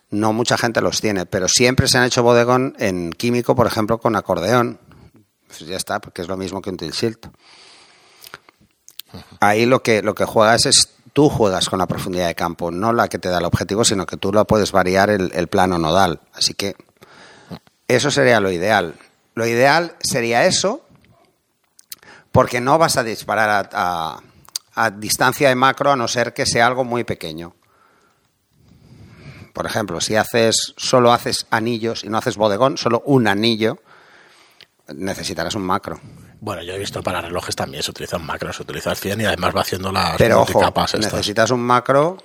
no 0.10 0.34
mucha 0.34 0.58
gente 0.58 0.82
los 0.82 1.02
tiene. 1.02 1.26
Pero 1.26 1.48
siempre 1.48 1.88
se 1.88 1.98
han 1.98 2.06
hecho 2.06 2.24
bodegón 2.24 2.76
en 2.80 3.12
químico, 3.12 3.56
por 3.56 3.68
ejemplo, 3.68 4.00
con 4.00 4.16
acordeón. 4.16 4.80
Pues 5.48 5.60
ya 5.62 5.78
está, 5.78 6.00
porque 6.00 6.22
es 6.22 6.28
lo 6.28 6.38
mismo 6.38 6.62
que 6.62 6.70
un 6.70 6.78
tilt 6.78 6.94
shield. 6.94 7.30
Ahí 9.40 9.66
lo 9.66 9.82
que, 9.82 10.02
lo 10.02 10.14
que 10.14 10.26
juegas 10.26 10.66
es, 10.66 10.90
tú 11.14 11.30
juegas 11.30 11.70
con 11.70 11.80
la 11.80 11.88
profundidad 11.88 12.28
de 12.28 12.36
campo, 12.36 12.72
no 12.72 12.92
la 12.94 13.08
que 13.08 13.20
te 13.20 13.30
da 13.30 13.38
el 13.40 13.46
objetivo, 13.46 13.86
sino 13.86 14.06
que 14.06 14.18
tú 14.18 14.32
lo 14.34 14.46
puedes 14.46 14.72
variar 14.72 15.10
el, 15.10 15.32
el 15.34 15.48
plano 15.48 15.78
nodal. 15.78 16.22
Así 16.34 16.54
que 16.54 16.76
eso 17.88 18.12
sería 18.12 18.40
lo 18.40 18.52
ideal. 18.52 18.96
Lo 19.34 19.48
ideal 19.48 19.96
sería 20.00 20.46
eso, 20.46 20.87
porque 22.38 22.62
no 22.62 22.78
vas 22.78 22.98
a 22.98 23.04
disparar 23.04 23.50
a, 23.50 23.70
a- 23.74 24.22
a 24.76 24.92
distancia 24.92 25.50
de 25.50 25.56
macro 25.56 25.92
a 25.92 25.96
no 25.96 26.08
ser 26.08 26.36
que 26.36 26.46
sea 26.46 26.68
algo 26.68 26.84
muy 26.84 27.04
pequeño. 27.04 27.56
Por 29.54 29.66
ejemplo, 29.66 30.00
si 30.02 30.16
haces 30.16 30.76
solo 30.78 31.12
haces 31.12 31.48
anillos 31.50 32.04
y 32.04 32.10
no 32.10 32.20
haces 32.20 32.38
bodegón, 32.38 32.78
solo 32.78 33.02
un 33.08 33.28
anillo, 33.28 33.80
necesitarás 34.94 35.56
un 35.56 35.64
macro. 35.64 36.00
Bueno, 36.40 36.62
yo 36.62 36.74
he 36.74 36.78
visto 36.78 37.02
para 37.02 37.22
relojes 37.22 37.56
también 37.56 37.82
se 37.82 37.90
utilizan 37.90 38.24
macros, 38.24 38.56
se 38.58 38.62
utiliza 38.62 38.92
el 38.92 38.98
100 38.98 39.22
y 39.22 39.26
además 39.26 39.56
va 39.56 39.62
haciendo 39.62 39.92
las 39.92 40.16
Pero 40.18 40.42
ojo, 40.42 40.62
estas. 40.64 40.94
necesitas 41.00 41.50
un 41.50 41.62
macro, 41.62 42.18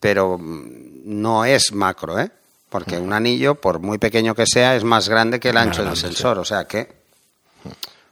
pero 0.00 0.38
no 0.38 1.46
es 1.46 1.72
macro, 1.72 2.20
¿eh? 2.20 2.30
Porque 2.68 2.98
un 2.98 3.14
anillo, 3.14 3.54
por 3.54 3.78
muy 3.78 3.96
pequeño 3.96 4.34
que 4.34 4.44
sea, 4.46 4.76
es 4.76 4.84
más 4.84 5.08
grande 5.08 5.40
que 5.40 5.48
el 5.48 5.56
ancho 5.56 5.82
del 5.82 5.96
sí. 5.96 6.02
sensor. 6.02 6.38
O 6.38 6.44
sea 6.44 6.66
que 6.66 7.05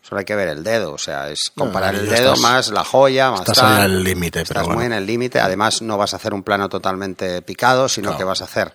solo 0.07 0.19
hay 0.19 0.25
que 0.25 0.37
ver 0.37 0.49
el 0.49 0.63
dedo. 0.63 0.93
O 0.93 0.99
sea, 0.99 1.31
es 1.31 1.51
comparar 1.57 1.95
el 1.95 2.03
el 2.03 2.09
dedo 2.11 2.35
estás- 2.35 2.41
más 2.41 2.69
la 2.69 2.85
joya, 2.85 3.31
más 3.31 3.41
estás 3.41 3.59
tal. 3.59 3.77
ahí 3.77 3.83
al 3.85 4.05
límite, 4.05 4.41
pero 4.41 4.61
Estás 4.61 4.65
bueno. 4.67 4.77
muy 4.79 4.87
en 4.87 4.93
el 4.93 5.07
límite. 5.07 5.41
Además, 5.41 5.81
no 5.83 5.97
vas 5.97 6.13
a 6.13 6.17
hacer 6.17 6.35
un 6.35 6.43
plano 6.43 6.69
totalmente 6.69 7.41
picado, 7.43 7.89
sino 7.89 8.09
Claro. 8.09 8.19
que 8.19 8.25
vas 8.25 8.41
a 8.43 8.45
hacer 8.45 8.73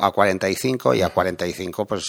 a 0.00 0.10
45 0.10 0.92
y 0.94 1.02
a 1.02 1.08
45, 1.10 1.86
pues 1.86 2.04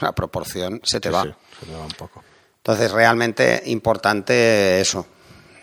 la 0.00 0.12
proporción 0.12 0.80
se 0.84 1.00
te 1.00 1.08
Sí, 1.08 1.14
va. 1.14 1.22
sí, 1.24 1.34
se 1.60 1.66
te 1.66 1.72
va 1.72 1.82
un 1.84 1.88
poco. 1.92 2.22
Entonces, 2.58 2.90
realmente 2.92 3.62
importante 3.66 4.80
eso. 4.80 5.06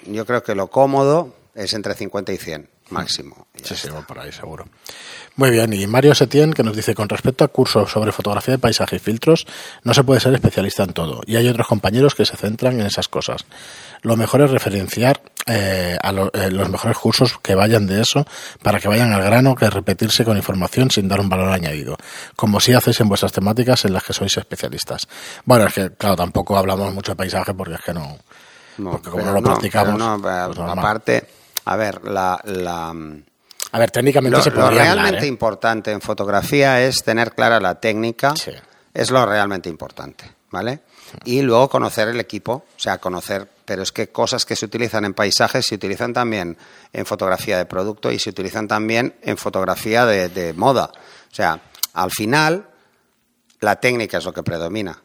Yo 0.05 0.25
creo 0.25 0.41
que 0.43 0.55
lo 0.55 0.67
cómodo 0.67 1.35
es 1.55 1.73
entre 1.73 1.93
50 1.93 2.31
y 2.33 2.37
100 2.37 2.69
máximo. 2.89 3.47
Y 3.53 3.61
ya 3.61 3.67
Sí, 3.69 3.75
sí, 3.75 3.89
va 3.89 4.01
por 4.05 4.19
ahí, 4.19 4.31
seguro. 4.31 4.65
Muy 5.35 5.49
bien, 5.49 5.73
y 5.73 5.87
Mario 5.87 6.13
Setién 6.13 6.53
que 6.53 6.61
nos 6.61 6.75
dice, 6.75 6.93
con 6.93 7.09
respecto 7.09 7.43
a 7.43 7.47
cursos 7.47 7.89
sobre 7.91 8.11
fotografía 8.11 8.53
de 8.53 8.59
paisaje 8.59 8.97
y 8.97 8.99
filtros, 8.99 9.47
no 9.83 9.95
se 9.95 10.03
puede 10.03 10.19
ser 10.19 10.33
especialista 10.35 10.83
en 10.83 10.93
todo, 10.93 11.21
y 11.25 11.37
hay 11.37 11.47
otros 11.47 11.65
compañeros 11.67 12.13
que 12.13 12.23
se 12.23 12.37
centran 12.37 12.79
en 12.79 12.85
esas 12.85 13.07
cosas. 13.07 13.43
Lo 14.03 14.15
mejor 14.15 14.41
es 14.41 14.51
referenciar 14.51 15.21
eh, 15.47 15.97
a 16.01 16.11
lo- 16.11 16.31
eh, 16.33 16.51
los 16.51 16.69
mejores 16.69 16.97
cursos 16.99 17.39
que 17.41 17.55
vayan 17.55 17.87
de 17.87 17.99
eso, 18.01 18.25
para 18.61 18.79
que 18.79 18.87
vayan 18.87 19.11
al 19.11 19.23
grano, 19.23 19.55
que 19.55 19.67
repetirse 19.69 20.23
con 20.23 20.37
información 20.37 20.91
sin 20.91 21.07
dar 21.07 21.19
un 21.19 21.29
valor 21.29 21.49
añadido, 21.51 21.97
como 22.35 22.59
si 22.59 22.73
hacéis 22.73 22.99
en 23.01 23.09
vuestras 23.09 23.31
temáticas 23.31 23.83
en 23.85 23.93
las 23.93 24.03
que 24.03 24.13
sois 24.13 24.37
especialistas. 24.37 25.07
Bueno, 25.45 25.65
es 25.65 25.73
que, 25.73 25.89
claro, 25.91 26.15
tampoco 26.15 26.55
hablamos 26.57 26.93
mucho 26.93 27.13
de 27.13 27.15
paisaje 27.15 27.53
porque 27.55 27.73
es 27.73 27.81
que 27.81 27.93
no... 27.93 28.17
No, 28.77 28.91
porque 28.91 29.09
como 29.09 29.25
no 29.25 29.31
lo 29.31 29.39
practicamos, 29.49 29.99
no, 29.99 30.21
pues 30.47 30.57
aparte, 30.79 31.27
a 31.65 31.75
ver, 31.75 32.03
la, 32.05 32.39
la- 32.43 32.93
A 33.73 33.79
ver, 33.79 33.91
técnicamente 33.91 34.37
lo, 34.37 34.43
se 34.43 34.49
lo 34.51 34.61
podría 34.61 34.81
hablar, 34.91 34.95
realmente 34.97 35.25
¿eh? 35.25 35.29
importante 35.29 35.91
en 35.91 35.99
fotografía 36.01 36.81
es 36.81 37.03
tener 37.03 37.33
clara 37.33 37.59
la 37.59 37.79
técnica, 37.79 38.35
Sí. 38.35 38.51
es 38.93 39.11
lo 39.11 39.25
realmente 39.25 39.67
importante, 39.69 40.31
¿vale? 40.51 40.79
Y 41.25 41.41
luego 41.41 41.69
conocer 41.69 42.07
el 42.07 42.19
equipo, 42.19 42.53
o 42.53 42.79
sea, 42.79 42.97
conocer, 42.99 43.47
pero 43.65 43.83
es 43.83 43.91
que 43.91 44.09
cosas 44.09 44.45
que 44.45 44.55
se 44.55 44.65
utilizan 44.65 45.05
en 45.05 45.13
paisajes 45.13 45.65
se 45.65 45.75
utilizan 45.75 46.13
también 46.13 46.57
en 46.91 47.05
fotografía 47.05 47.57
de 47.57 47.65
producto 47.65 48.11
y 48.11 48.19
se 48.19 48.29
utilizan 48.29 48.67
también 48.67 49.15
en 49.21 49.37
fotografía 49.37 50.05
de, 50.05 50.29
de 50.29 50.53
moda. 50.53 50.91
O 51.31 51.35
sea, 51.35 51.59
al 51.93 52.09
final, 52.11 52.67
la 53.59 53.75
técnica 53.77 54.17
es 54.19 54.25
lo 54.25 54.33
que 54.33 54.43
predomina. 54.43 55.01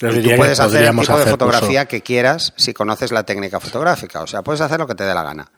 Diría 0.00 0.34
tú 0.34 0.40
puedes 0.40 0.58
hacer 0.58 0.82
el 0.84 0.90
tipo 0.90 1.06
de 1.06 1.12
hacer 1.20 1.30
fotografía 1.30 1.82
curso- 1.84 1.88
que 1.88 2.02
quieras 2.02 2.52
si 2.56 2.72
conoces 2.74 3.12
la 3.12 3.22
técnica 3.24 3.60
fotográfica. 3.60 4.22
O 4.22 4.26
sea, 4.26 4.42
puedes 4.42 4.60
hacer 4.60 4.78
lo 4.80 4.86
que 4.86 4.94
te 4.94 5.04
dé 5.04 5.14
la 5.14 5.22
gana. 5.22 5.48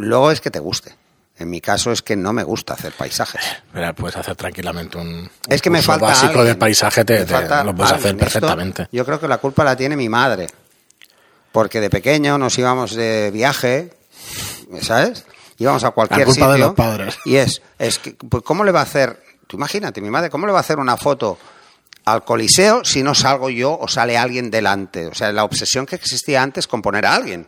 Luego 0.00 0.30
es 0.30 0.40
que 0.40 0.50
te 0.50 0.58
guste. 0.58 0.94
En 1.38 1.48
mi 1.48 1.60
caso 1.60 1.90
es 1.90 2.02
que 2.02 2.16
no 2.16 2.32
me 2.34 2.42
gusta 2.42 2.74
hacer 2.74 2.92
paisajes. 2.92 3.40
Mira, 3.72 3.94
puedes 3.94 4.16
hacer 4.16 4.36
tranquilamente 4.36 4.98
un, 4.98 5.08
un 5.08 5.30
Es 5.48 5.62
que 5.62 5.70
me 5.70 5.80
falta 5.82 6.06
básico 6.06 6.32
alguien. 6.40 6.46
de 6.48 6.54
paisaje, 6.56 7.04
te, 7.04 7.24
te- 7.24 7.64
lo 7.64 7.74
puedes 7.74 7.92
hacer. 7.92 8.10
Esto, 8.14 8.18
perfectamente. 8.18 8.88
yo 8.92 9.04
creo 9.06 9.18
que 9.18 9.26
la 9.28 9.38
culpa 9.38 9.64
la 9.64 9.74
tiene 9.76 9.96
mi 9.96 10.08
madre. 10.08 10.48
Porque 11.52 11.80
de 11.80 11.88
pequeño 11.90 12.36
nos 12.38 12.56
íbamos 12.58 12.94
de 12.94 13.30
viaje, 13.32 13.92
¿sabes? 14.82 15.24
Íbamos 15.58 15.82
a 15.84 15.90
cualquier 15.90 16.20
La 16.20 16.24
culpa 16.26 16.40
sitio. 16.46 16.52
de 16.52 16.58
los 16.58 16.74
padres. 16.74 17.18
Y 17.24 17.36
es, 17.36 17.60
es 17.78 17.98
que, 17.98 18.12
pues, 18.12 18.42
¿cómo 18.44 18.62
le 18.64 18.72
va 18.72 18.80
a 18.80 18.84
hacer? 18.84 19.22
Tú 19.46 19.56
imagínate, 19.56 20.00
mi 20.00 20.10
madre, 20.10 20.30
¿cómo 20.30 20.46
le 20.46 20.52
va 20.52 20.58
a 20.58 20.62
hacer 20.62 20.78
una 20.78 20.96
foto 20.96 21.38
al 22.04 22.24
Coliseo 22.24 22.84
si 22.84 23.02
no 23.02 23.14
salgo 23.14 23.50
yo 23.50 23.76
o 23.78 23.88
sale 23.88 24.16
alguien 24.16 24.50
delante? 24.50 25.06
O 25.08 25.14
sea, 25.14 25.32
la 25.32 25.44
obsesión 25.44 25.86
que 25.86 25.96
existía 25.96 26.42
antes 26.42 26.66
con 26.66 26.82
poner 26.82 27.04
a 27.06 27.14
alguien. 27.14 27.46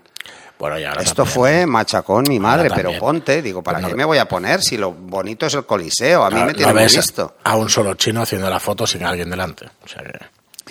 Bueno, 0.63 0.79
y 0.79 0.85
ahora 0.85 1.03
Esto 1.03 1.25
también. 1.25 1.35
fue 1.35 1.67
machacón 1.67 2.25
mi 2.29 2.39
madre, 2.39 2.69
Ahora 2.69 2.77
pero 2.77 2.89
también. 2.91 3.01
ponte, 3.01 3.43
digo, 3.43 3.65
¿para 3.65 3.81
no- 3.81 3.89
qué 3.89 3.97
me 3.97 4.05
voy 4.05 4.19
a 4.19 4.29
poner 4.29 4.63
si 4.63 4.77
lo 4.77 4.93
bonito 4.93 5.45
es 5.47 5.55
el 5.55 5.67
Coliseo? 5.67 6.23
A 6.23 6.29
mí 6.29 6.35
Claro, 6.35 6.47
me 6.47 6.53
no 6.53 6.57
tiene 6.57 6.73
ves 6.73 6.97
visto. 6.97 7.35
a 7.43 7.57
un 7.57 7.69
solo 7.69 7.95
chino 7.95 8.23
haciendo 8.23 8.49
la 8.49 8.61
foto 8.61 8.87
sin 8.87 9.03
alguien 9.03 9.29
delante. 9.29 9.67
O 9.85 9.89
sea 9.89 10.05
que 10.05 10.13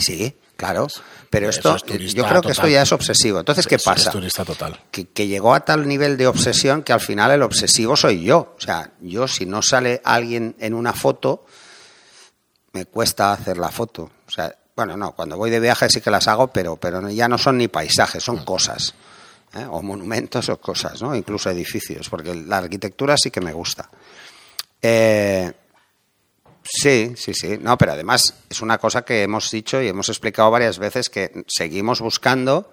Sí, 0.02 0.34
claro. 0.56 0.88
Pero 1.30 1.50
esto, 1.50 1.76
es 1.76 1.84
turista 1.84 2.18
yo 2.22 2.26
creo 2.26 2.42
que 2.42 2.54
esto 2.54 2.70
ya 2.70 2.84
es 2.84 2.92
obsesivo. 2.94 3.40
Entonces, 3.40 3.68
¿qué 3.68 3.76
es 3.76 3.84
pasa? 3.84 4.12
turista 4.12 4.46
total. 4.46 4.80
Que, 4.92 5.10
que 5.10 5.28
llegó 5.28 5.54
a 5.54 5.60
tal 5.66 5.86
nivel 5.86 6.16
de 6.16 6.28
obsesión 6.28 6.84
que 6.84 6.94
al 6.94 7.02
final 7.02 7.30
el 7.32 7.42
obsesivo 7.44 7.98
soy 7.98 8.24
yo. 8.24 8.56
O 8.58 8.62
sea, 8.62 8.92
yo 9.02 9.28
si 9.28 9.46
no 9.46 9.62
sale 9.62 10.02
alguien 10.06 10.56
en 10.60 10.74
una 10.74 10.94
foto, 10.94 11.46
me 12.72 12.86
cuesta 12.86 13.34
hacer 13.34 13.58
la 13.58 13.70
foto. 13.70 14.10
O 14.26 14.32
sea, 14.32 14.56
bueno, 14.74 14.96
no, 14.96 15.12
cuando 15.12 15.36
voy 15.36 15.50
de 15.50 15.60
viaje 15.60 15.90
sí 15.90 16.00
que 16.00 16.10
las 16.12 16.30
hago, 16.30 16.48
pero, 16.48 16.78
pero 16.78 17.10
ya 17.10 17.28
no 17.28 17.38
son 17.38 17.58
ni 17.58 17.68
paisajes, 17.68 18.24
Mm. 18.24 18.26
son 18.26 18.46
cosas. 18.46 18.94
¿Eh? 19.56 19.66
O 19.70 19.82
monumentos 19.82 20.50
o 20.50 20.60
cosas, 20.60 21.02
¿no? 21.02 21.16
Incluso 21.16 21.50
edificios, 21.50 22.10
porque 22.10 22.34
la 22.34 22.58
arquitectura 22.58 23.16
sí 23.18 23.32
que 23.32 23.42
me 23.42 23.54
gusta. 23.54 23.90
Eh, 24.82 25.52
Sí, 26.64 27.14
sí, 27.16 27.34
sí. 27.34 27.58
No, 27.60 27.78
pero 27.78 27.94
además 27.94 28.36
es 28.50 28.62
una 28.62 28.78
cosa 28.78 29.04
que 29.04 29.24
hemos 29.24 29.50
dicho 29.50 29.82
y 29.82 29.88
hemos 29.88 30.10
explicado 30.10 30.52
varias 30.52 30.78
veces 30.78 31.10
que 31.10 31.44
seguimos 31.48 32.02
buscando 32.02 32.72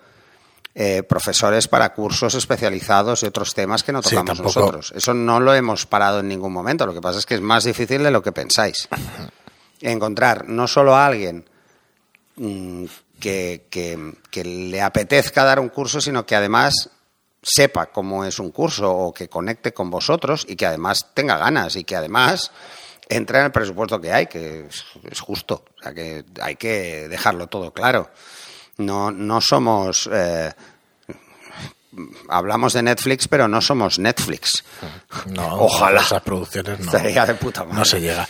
eh, 0.74 1.02
profesores 1.02 1.66
para 1.68 1.94
cursos 1.94 2.34
especializados 2.34 3.22
y 3.22 3.26
otros 3.26 3.54
temas 3.54 3.82
que 3.82 3.92
no 3.92 4.02
tocamos 4.02 4.40
nosotros. 4.40 4.92
Eso 4.94 5.14
no 5.14 5.40
lo 5.40 5.54
hemos 5.54 5.86
parado 5.86 6.20
en 6.20 6.28
ningún 6.28 6.52
momento. 6.52 6.86
Lo 6.86 6.94
que 6.94 7.00
pasa 7.00 7.18
es 7.18 7.26
que 7.26 7.34
es 7.34 7.40
más 7.40 7.64
difícil 7.64 8.02
de 8.02 8.10
lo 8.10 8.22
que 8.22 8.32
pensáis. 8.32 8.88
Encontrar 9.80 10.48
no 10.48 10.68
solo 10.68 10.94
a 10.94 11.06
alguien 11.06 11.48
mm, 12.36 12.84
que, 13.20 13.66
que- 13.70 14.14
que 14.30 14.44
le 14.44 14.80
apetezca 14.82 15.44
dar 15.44 15.60
un 15.60 15.68
curso, 15.68 16.00
sino 16.00 16.24
que 16.26 16.36
además 16.36 16.90
sepa 17.42 17.86
cómo 17.86 18.24
es 18.24 18.38
un 18.38 18.50
curso 18.50 18.90
o 18.92 19.14
que 19.14 19.28
conecte 19.28 19.72
con 19.72 19.90
vosotros 19.90 20.44
y 20.48 20.56
que 20.56 20.66
además 20.66 21.06
tenga 21.14 21.36
ganas 21.38 21.76
y 21.76 21.84
que 21.84 21.96
además 21.96 22.50
entre 23.08 23.38
en 23.38 23.46
el 23.46 23.52
presupuesto 23.52 24.00
que 24.00 24.12
hay, 24.12 24.26
que 24.26 24.66
es, 24.68 24.84
es 25.10 25.20
justo. 25.20 25.64
O 25.78 25.82
sea, 25.82 25.94
que 25.94 26.24
hay 26.42 26.56
que 26.56 27.08
dejarlo 27.08 27.46
todo 27.46 27.72
claro. 27.72 28.10
No, 28.78 29.10
no 29.10 29.40
somos... 29.40 30.08
eh, 30.12 30.52
hablamos 32.28 32.72
de 32.74 32.82
Netflix, 32.82 33.28
pero 33.28 33.48
no 33.48 33.60
somos 33.60 33.98
Netflix. 33.98 34.64
No, 35.26 35.56
Ojalá. 35.60 36.00
Esas 36.02 36.22
producciones 36.22 36.78
no, 36.80 36.86
Estaría 36.86 37.26
de 37.26 37.34
puta 37.34 37.64
madre. 37.64 37.78
no 37.78 37.84
se 37.84 38.00
llega. 38.00 38.28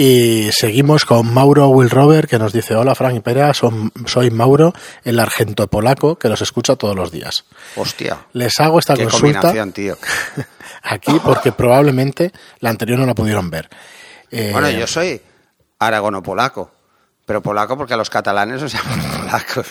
Y 0.00 0.50
seguimos 0.52 1.04
con 1.04 1.34
Mauro 1.34 1.70
Will 1.70 1.90
Robert, 1.90 2.30
que 2.30 2.38
nos 2.38 2.52
dice, 2.52 2.76
hola 2.76 2.94
Frank 2.94 3.16
y 3.16 3.20
Perea, 3.20 3.52
son- 3.52 3.90
soy 4.06 4.30
Mauro, 4.30 4.72
el 5.02 5.18
argento 5.18 5.66
polaco, 5.66 6.16
que 6.16 6.28
los 6.28 6.40
escucha 6.40 6.76
todos 6.76 6.94
los 6.94 7.10
días. 7.10 7.44
Hostia. 7.74 8.16
Les 8.32 8.60
hago 8.60 8.78
esta 8.78 8.94
Qué 8.94 9.08
consulta 9.08 9.52
tío. 9.72 9.98
aquí 10.84 11.18
porque 11.24 11.50
probablemente 11.50 12.30
la 12.60 12.70
anterior 12.70 12.96
no 13.00 13.06
la 13.06 13.14
pudieron 13.16 13.50
ver. 13.50 13.68
Eh, 14.30 14.50
Bueno, 14.52 14.70
yo 14.70 14.86
soy 14.86 15.20
aragono-polaco, 15.80 16.70
pero 17.26 17.42
polaco 17.42 17.76
porque 17.76 17.94
a 17.94 17.96
los 17.96 18.08
catalanes 18.08 18.62
os 18.62 18.72
llaman 18.74 19.00
polacos. 19.18 19.66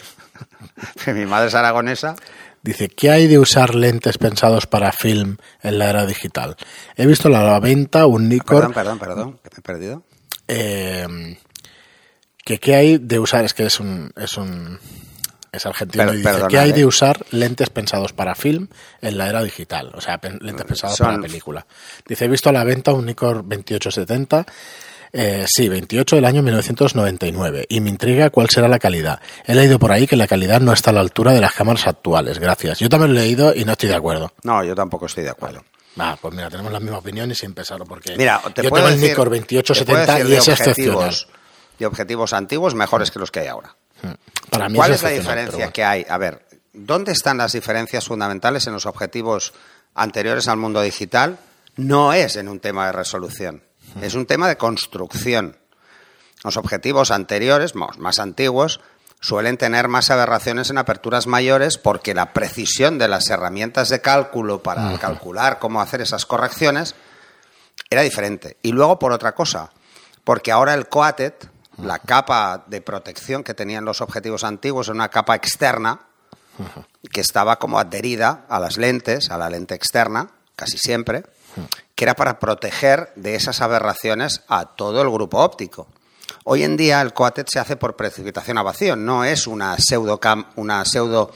Mi 1.07 1.25
madre 1.25 1.47
es 1.47 1.55
aragonesa. 1.55 2.17
Dice, 2.61 2.89
¿qué 2.89 3.11
hay 3.11 3.27
de 3.27 3.39
usar 3.39 3.75
lentes 3.75 4.17
pensados 4.17 4.67
para 4.67 4.91
film 4.91 5.37
en 5.61 5.79
la 5.79 5.89
era 5.89 6.05
digital? 6.05 6.57
He 6.97 7.05
visto 7.05 7.29
a 7.29 7.31
la 7.31 7.57
venta 7.61 8.05
un 8.07 8.27
Nikon 8.27 8.57
Perdón, 8.57 8.73
perdón, 8.73 8.99
perdón, 8.99 9.31
que 9.41 9.49
me 9.53 9.59
he 9.59 9.61
perdido. 9.61 10.03
Eh, 10.47 11.37
que 12.43 12.59
qué 12.59 12.75
hay 12.75 12.97
de 12.97 13.19
usar, 13.19 13.45
es 13.45 13.53
que 13.53 13.65
es 13.65 13.79
un, 13.79 14.11
es 14.15 14.37
un 14.37 14.79
es 15.51 15.65
argentino 15.65 16.05
Per- 16.05 16.13
y 16.13 16.17
dice, 16.17 16.31
¿qué 16.49 16.59
hay 16.59 16.69
eh. 16.69 16.73
de 16.73 16.85
usar 16.85 17.25
lentes 17.31 17.69
pensados 17.69 18.13
para 18.13 18.35
film 18.35 18.67
en 19.01 19.17
la 19.17 19.27
era 19.29 19.41
digital? 19.43 19.91
O 19.95 20.01
sea, 20.01 20.17
pen- 20.19 20.39
lentes 20.41 20.65
pensados 20.65 20.97
Son- 20.97 21.07
para 21.07 21.21
película. 21.21 21.65
Dice, 22.07 22.25
he 22.25 22.27
visto 22.27 22.49
a 22.49 22.51
la 22.53 22.63
venta 22.63 22.91
un 22.93 23.05
Nikon 23.05 23.47
2870, 23.49 24.45
eh, 25.13 25.45
sí, 25.47 25.67
28 25.69 26.17
del 26.17 26.25
año 26.25 26.43
1999, 26.43 27.65
y 27.69 27.79
me 27.79 27.89
intriga 27.89 28.29
cuál 28.29 28.49
será 28.49 28.67
la 28.67 28.77
calidad. 28.77 29.19
He 29.45 29.55
leído 29.55 29.79
por 29.79 29.91
ahí 29.91 30.05
que 30.05 30.17
la 30.17 30.27
calidad 30.27 30.59
no 30.61 30.73
está 30.73 30.91
a 30.91 30.93
la 30.93 30.99
altura 30.99 31.31
de 31.31 31.41
las 31.41 31.53
cámaras 31.53 31.87
actuales, 31.87 32.39
gracias. 32.39 32.79
Yo 32.79 32.89
también 32.89 33.13
lo 33.13 33.19
he 33.19 33.23
leído 33.23 33.55
y 33.55 33.63
no 33.65 33.71
estoy 33.71 33.89
de 33.89 33.95
acuerdo. 33.95 34.33
No, 34.43 34.63
yo 34.63 34.75
tampoco 34.75 35.05
estoy 35.07 35.23
de 35.23 35.29
acuerdo. 35.31 35.63
Ah, 35.97 36.17
pues 36.21 36.33
mira, 36.33 36.49
tenemos 36.49 36.71
la 36.71 36.79
misma 36.79 36.99
opinión 36.99 37.31
y 37.31 37.47
pensarlo, 37.49 37.85
porque 37.85 38.15
Mira, 38.17 38.41
te 38.53 38.63
yo 38.63 38.69
puedo 38.69 38.85
tengo 38.85 38.95
el 38.95 39.01
decir, 39.01 39.15
te 39.15 39.15
puedo 39.15 39.29
2870 39.31 40.15
decir 40.15 40.31
y 40.31 40.35
es 40.35 40.47
excepcional. 40.47 40.95
objetivos, 40.97 41.27
de 41.79 41.85
objetivos 41.85 42.33
antiguos 42.33 42.75
mejores 42.75 43.11
que 43.11 43.19
los 43.19 43.31
que 43.31 43.39
hay 43.41 43.47
ahora. 43.47 43.75
Para 44.49 44.69
mí 44.69 44.75
¿Cuál 44.75 44.93
es 44.93 45.03
la 45.03 45.09
diferencia 45.09 45.57
bueno. 45.57 45.73
que 45.73 45.83
hay? 45.83 46.05
A 46.07 46.17
ver, 46.17 46.45
¿dónde 46.73 47.11
están 47.11 47.37
las 47.37 47.53
diferencias 47.53 48.05
fundamentales 48.05 48.67
en 48.67 48.73
los 48.73 48.85
objetivos 48.85 49.53
anteriores 49.95 50.47
al 50.47 50.57
mundo 50.57 50.81
digital? 50.81 51.39
No 51.75 52.13
es 52.13 52.35
en 52.35 52.47
un 52.47 52.59
tema 52.59 52.85
de 52.87 52.91
resolución, 52.91 53.63
es 54.01 54.13
un 54.13 54.25
tema 54.25 54.47
de 54.47 54.57
construcción. 54.57 55.57
Los 56.43 56.57
objetivos 56.57 57.09
anteriores, 57.11 57.73
más 57.75 58.19
antiguos, 58.19 58.79
suelen 59.19 59.57
tener 59.57 59.87
más 59.87 60.11
aberraciones 60.11 60.69
en 60.69 60.77
aperturas 60.77 61.27
mayores 61.27 61.77
porque 61.77 62.13
la 62.13 62.33
precisión 62.33 62.97
de 62.97 63.07
las 63.07 63.29
herramientas 63.29 63.89
de 63.89 64.01
cálculo 64.01 64.61
para 64.61 64.97
calcular 64.99 65.59
cómo 65.59 65.81
hacer 65.81 66.01
esas 66.01 66.25
correcciones 66.25 66.95
era 67.89 68.01
diferente. 68.01 68.57
Y 68.61 68.71
luego 68.71 68.99
por 68.99 69.11
otra 69.11 69.33
cosa, 69.33 69.71
porque 70.23 70.51
ahora 70.51 70.73
el 70.73 70.87
coatet, 70.87 71.49
la 71.77 71.99
capa 71.99 72.65
de 72.67 72.81
protección 72.81 73.43
que 73.43 73.53
tenían 73.53 73.85
los 73.85 74.01
objetivos 74.01 74.43
antiguos, 74.43 74.87
era 74.87 74.95
una 74.95 75.09
capa 75.09 75.35
externa 75.35 76.01
que 77.11 77.21
estaba 77.21 77.59
como 77.59 77.79
adherida 77.79 78.45
a 78.49 78.59
las 78.59 78.77
lentes, 78.77 79.29
a 79.29 79.37
la 79.37 79.49
lente 79.49 79.75
externa, 79.75 80.31
casi 80.55 80.77
siempre, 80.77 81.23
que 81.95 82.03
era 82.03 82.15
para 82.15 82.39
proteger 82.39 83.11
de 83.15 83.35
esas 83.35 83.61
aberraciones 83.61 84.41
a 84.47 84.65
todo 84.65 85.01
el 85.01 85.09
grupo 85.09 85.39
óptico. 85.39 85.87
Hoy 86.49 86.63
en 86.63 86.77
día 86.77 87.01
el 87.01 87.13
coatet 87.13 87.47
se 87.51 87.59
hace 87.59 87.75
por 87.75 87.95
precipitación 87.97 88.57
a 88.57 88.63
vacío, 88.63 88.95
no 88.95 89.23
es 89.25 89.47
una 89.47 89.75
pseudo, 89.77 90.19
cam- 90.19 90.47
una 90.55 90.85
pseudo 90.85 91.31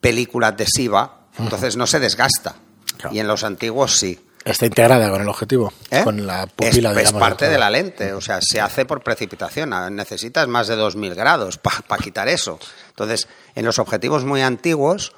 película 0.00 0.48
adhesiva, 0.48 1.20
entonces 1.38 1.76
no 1.76 1.86
se 1.86 2.00
desgasta. 2.00 2.54
Claro. 2.96 3.14
Y 3.14 3.18
en 3.20 3.28
los 3.28 3.44
antiguos 3.44 3.98
sí. 3.98 4.18
Está 4.44 4.64
integrada 4.64 5.10
con 5.10 5.20
el 5.20 5.28
objetivo, 5.28 5.72
¿Eh? 5.90 6.02
con 6.02 6.26
la 6.26 6.44
es, 6.44 6.50
pupila, 6.52 6.92
es 6.92 6.96
digamos. 6.96 7.20
parte 7.20 7.48
de 7.50 7.58
la 7.58 7.68
lente, 7.68 8.14
o 8.14 8.20
sea, 8.22 8.40
se 8.40 8.60
hace 8.60 8.86
por 8.86 9.02
precipitación. 9.02 9.70
Necesitas 9.94 10.48
más 10.48 10.68
de 10.68 10.76
2000 10.76 11.14
grados 11.14 11.58
para 11.58 12.02
quitar 12.02 12.28
eso. 12.28 12.58
Entonces, 12.88 13.28
en 13.54 13.66
los 13.66 13.78
objetivos 13.78 14.24
muy 14.24 14.40
antiguos, 14.40 15.12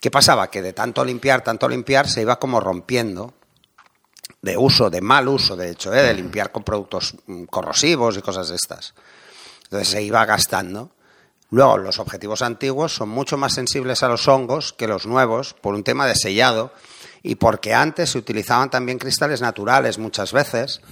¿qué 0.00 0.10
pasaba? 0.12 0.48
Que 0.50 0.62
de 0.62 0.72
tanto 0.72 1.04
limpiar, 1.04 1.42
tanto 1.42 1.68
limpiar, 1.68 2.08
se 2.08 2.20
iba 2.22 2.38
como 2.38 2.60
rompiendo 2.60 3.34
de 4.40 4.56
uso, 4.56 4.90
de 4.90 5.00
mal 5.00 5.28
uso, 5.28 5.56
de 5.56 5.70
hecho, 5.70 5.92
¿eh? 5.92 6.02
de 6.02 6.14
limpiar 6.14 6.52
con 6.52 6.62
productos 6.62 7.14
mm, 7.26 7.44
corrosivos 7.44 8.16
y 8.16 8.22
cosas 8.22 8.48
de 8.48 8.56
estas. 8.56 8.94
Entonces 9.64 9.88
se 9.88 10.02
iba 10.02 10.24
gastando. 10.24 10.92
Luego, 11.50 11.78
los 11.78 11.98
objetivos 11.98 12.42
antiguos 12.42 12.94
son 12.94 13.08
mucho 13.08 13.36
más 13.36 13.54
sensibles 13.54 14.02
a 14.02 14.08
los 14.08 14.28
hongos 14.28 14.72
que 14.72 14.86
los 14.86 15.06
nuevos 15.06 15.54
por 15.54 15.74
un 15.74 15.82
tema 15.82 16.06
de 16.06 16.14
sellado 16.14 16.72
y 17.22 17.36
porque 17.36 17.74
antes 17.74 18.10
se 18.10 18.18
utilizaban 18.18 18.70
también 18.70 18.98
cristales 18.98 19.40
naturales 19.40 19.98
muchas 19.98 20.32
veces 20.32 20.82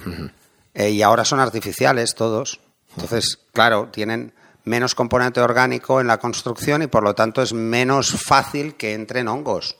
eh, 0.74 0.90
y 0.90 1.02
ahora 1.02 1.24
son 1.24 1.40
artificiales 1.40 2.14
todos. 2.14 2.60
Entonces, 2.94 3.38
claro, 3.52 3.90
tienen 3.92 4.32
menos 4.64 4.94
componente 4.94 5.40
orgánico 5.40 6.00
en 6.00 6.06
la 6.06 6.18
construcción 6.18 6.82
y 6.82 6.86
por 6.86 7.02
lo 7.02 7.14
tanto 7.14 7.42
es 7.42 7.52
menos 7.52 8.10
fácil 8.10 8.74
que 8.76 8.94
entren 8.94 9.28
hongos. 9.28 9.76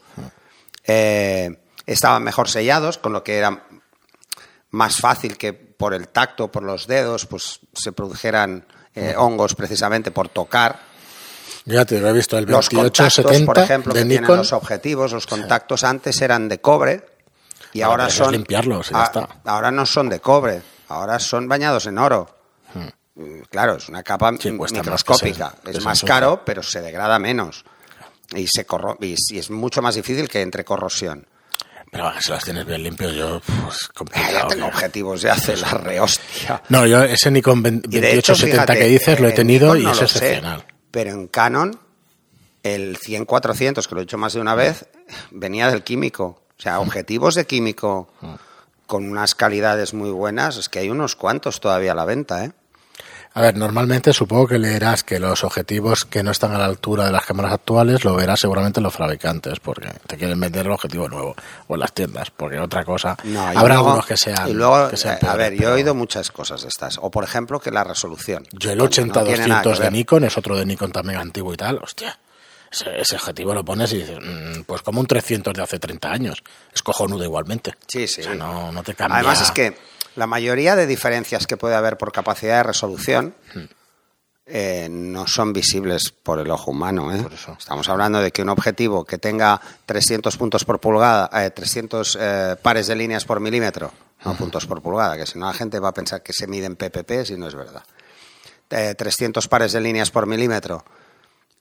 Eh, 0.85 1.59
estaban 1.87 2.23
mejor 2.25 2.49
sellados, 2.49 2.99
con 2.99 3.13
lo 3.13 3.23
que 3.23 3.39
era 3.39 3.65
más 4.71 4.97
fácil 4.97 5.37
que 5.39 5.53
por 5.53 5.95
el 5.95 6.09
tacto, 6.09 6.51
por 6.51 6.63
los 6.63 6.87
dedos, 6.87 7.27
pues 7.27 7.61
se 7.73 7.93
produjeran 7.93 8.67
eh, 8.95 9.15
hongos 9.17 9.55
precisamente 9.55 10.11
por 10.11 10.29
tocar. 10.29 10.81
Ya 11.65 11.85
te 11.85 12.01
lo 12.01 12.09
he 12.09 12.13
visto, 12.13 12.39
el 12.39 12.45
Los 12.47 12.69
contactos, 12.69 13.17
2870 13.17 13.47
por 13.47 13.59
ejemplo, 13.59 13.95
de 13.95 14.03
que 14.03 14.09
tienen 14.09 14.37
los 14.37 14.53
objetivos, 14.53 15.13
los 15.13 15.27
contactos 15.27 15.85
antes 15.85 16.21
eran 16.21 16.49
de 16.49 16.61
cobre 16.61 17.07
y 17.73 17.83
Ah, 17.83 17.87
ahora 17.87 18.07
eso 18.07 18.25
son 18.25 18.33
limpiarlos 18.33 18.91
ya 18.91 19.05
está. 19.05 19.29
ahora 19.45 19.71
no 19.71 19.85
son 19.85 20.09
de 20.09 20.21
cobre, 20.21 20.63
ahora 20.89 21.19
son 21.19 21.49
bañados 21.49 21.87
en 21.87 21.99
oro. 21.99 22.29
Mm, 22.75 23.41
Claro, 23.51 23.77
es 23.77 23.89
una 23.89 24.03
capa. 24.03 24.33
Sí, 24.39 24.53
más 24.53 24.73
microscópica, 24.73 25.55
es 25.65 25.83
más 25.83 26.03
caro, 26.03 26.43
pero 26.45 26.63
se 26.63 26.83
degrada 26.83 27.19
menos 27.19 27.65
y 28.35 28.47
se 28.47 28.67
corro 28.67 28.99
y 29.01 29.15
es 29.39 29.51
mucho 29.51 29.81
más 29.81 29.95
difícil 29.95 30.29
que 30.29 30.43
entre 30.43 30.65
corrosión. 30.65 31.27
Pero 31.97 32.13
si 32.21 32.31
las 32.31 32.45
tienes 32.45 32.67
bien 32.67 32.83
limpios, 32.83 33.15
yo, 33.15 33.41
pues, 33.41 33.57
Ah, 33.59 33.71
Ya 33.89 33.93
complicado. 33.95 34.49
tengo 34.49 34.67
objetivos 34.67 35.23
de 35.23 35.31
hace 35.31 35.57
la 35.57 35.71
rehostia. 35.71 36.63
No, 36.69 36.87
yo 36.87 37.03
ese 37.03 37.31
Nikon 37.31 37.63
20- 37.65 37.87
Y 37.91 38.01
de 38.01 38.19
hecho, 38.19 38.33
2870 38.33 38.51
fíjate, 38.53 38.79
que 38.79 38.87
dices 38.87 39.21
lo 39.21 39.27
he 39.27 39.31
en 39.31 39.37
tenido 39.37 39.77
y 39.77 39.81
es 39.81 39.85
lo 39.87 39.95
sé, 39.95 40.05
excepcional. 40.05 40.65
pero 40.91 41.11
en 41.13 41.27
Canon, 41.29 41.79
el 42.63 42.99
100-400, 42.99 43.87
que 43.89 43.95
lo 43.95 44.01
he 44.01 44.05
dicho 44.05 44.19
más 44.19 44.35
de 44.35 44.41
una 44.41 44.55
vez, 44.55 44.87
venía 45.31 45.71
del 45.71 45.83
químico. 45.85 46.43
O 46.59 46.63
sea, 46.63 46.81
objetivos 46.81 47.35
de 47.35 47.47
químico 47.47 48.09
con 48.87 49.09
unas 49.11 49.35
calidades 49.35 49.95
muy 49.95 50.11
buenas, 50.11 50.57
es 50.59 50.69
que 50.69 50.79
hay 50.81 50.91
unos 50.91 51.17
cuantos 51.17 51.61
todavía 51.61 51.93
a 51.93 51.95
la 51.95 52.05
venta, 52.05 52.45
¿eh? 52.45 52.53
A 53.37 53.43
ver, 53.43 53.55
normalmente 53.55 54.15
supongo 54.15 54.47
que 54.49 54.59
leerás 54.59 55.05
que 55.05 55.19
los 55.19 55.45
objetivos 55.45 56.07
que 56.07 56.23
no 56.23 56.31
están 56.31 56.55
a 56.55 56.59
la 56.59 56.65
altura 56.65 57.05
de 57.05 57.13
las 57.13 57.27
cámaras 57.27 57.53
actuales 57.53 58.03
lo 58.03 58.15
verás 58.17 58.41
seguramente 58.41 58.81
los 58.81 58.95
fabricantes, 58.95 59.61
porque 59.61 59.91
te 60.07 60.17
quieren 60.17 60.41
vender 60.41 60.65
el 60.65 60.73
objetivo 60.73 61.07
nuevo, 61.07 61.37
o 61.69 61.75
en 61.75 61.81
las 61.81 61.93
tiendas, 61.93 62.31
porque 62.31 62.59
otra 62.59 62.83
cosa. 62.83 63.15
No, 63.25 63.43
Habrá 63.43 63.61
luego- 63.75 63.89
algunos 63.89 64.07
que 64.07 64.17
sean. 64.17 64.49
Y 64.49 64.55
luego, 64.55 64.89
que 64.89 64.97
sean 64.97 65.17
eh, 65.21 65.27
a 65.29 65.37
ver, 65.37 65.53
yo 65.53 65.69
he 65.69 65.73
oído 65.73 65.95
muchas 65.95 66.31
cosas 66.31 66.63
de 66.63 66.69
estas. 66.69 66.97
O, 67.03 67.11
por 67.11 67.25
ejemplo, 67.25 67.61
que 67.61 67.71
la 67.71 67.85
resolución. 67.85 68.49
Yo 68.53 68.71
el 68.73 68.79
Coño, 68.79 68.89
no 69.07 69.23
tiene 69.25 69.47
nada 69.49 69.63
80-200 69.63 69.63
que 69.65 69.71
de 69.75 69.81
ver. 69.81 69.93
Nikon 69.93 70.25
es 70.25 70.39
otro 70.39 70.57
de 70.57 70.65
Nikon 70.65 70.93
también 70.93 71.19
antiguo 71.21 71.53
y 71.53 71.59
tal, 71.59 71.79
hostia. 71.83 72.19
Ese, 72.73 72.99
ese 72.99 73.17
objetivo 73.17 73.53
lo 73.53 73.63
pones 73.67 73.93
y 73.93 73.99
dices, 73.99 74.19
mm, 74.19 74.63
pues 74.63 74.81
como 74.81 74.99
un 75.01 75.07
300 75.07 75.53
de 75.53 75.63
hace 75.63 75.79
30 75.79 76.11
años. 76.11 76.43
Es 76.75 76.81
cojonudo 76.83 77.23
igualmente. 77.23 77.75
Sí, 77.87 78.09
sí. 78.09 78.23
O 78.23 78.25
sea, 78.25 78.35
no, 78.35 78.73
no 78.73 78.83
te 78.83 78.95
cambia. 78.95 79.19
Además 79.19 79.43
es 79.43 79.51
que 79.51 79.77
la 80.17 80.27
mayoría 80.27 80.77
de 80.77 80.87
diferencias 80.87 81.47
que 81.47 81.57
puede 81.57 81.75
haber 81.75 81.97
por 81.97 82.13
capacidad 82.13 82.59
de 82.59 82.63
resolución 82.65 83.35
eh, 84.47 84.89
no 84.91 85.27
son 85.27 85.53
visibles 85.53 86.11
por 86.11 86.39
el 86.39 86.51
ojo 86.51 86.71
humano. 86.71 87.15
¿eh? 87.15 87.23
Por 87.23 87.35
eso. 87.35 87.57
Estamos 87.59 87.89
hablando 87.89 88.21
de 88.21 88.31
que 88.31 88.43
un 88.43 88.49
objetivo 88.49 89.05
que 89.05 89.19
tenga 89.19 89.61
300 89.87 90.37
puntos 90.37 90.65
por 90.65 90.81
pulgada, 90.81 91.31
eh, 91.45 91.51
300 91.51 92.19
eh, 92.21 92.57
pares 92.61 92.87
de 92.87 92.97
líneas 92.97 93.25
por 93.25 93.41
milímetro, 93.41 93.93
no 94.25 94.35
puntos 94.35 94.67
por 94.67 94.83
pulgada, 94.83 95.17
que 95.17 95.27
si 95.27 95.39
no 95.39 95.47
la 95.47 95.53
gente 95.53 95.79
va 95.79 95.89
a 95.89 95.95
pensar 95.95 96.23
que 96.23 96.33
se 96.33 96.47
miden 96.47 96.77
PPP 96.77 97.25
si 97.25 97.37
no 97.37 97.47
es 97.47 97.55
verdad. 97.55 97.83
Eh, 98.71 98.95
300 98.97 99.47
pares 99.47 99.73
de 99.73 99.81
líneas 99.81 100.11
por 100.11 100.27
milímetro 100.27 100.85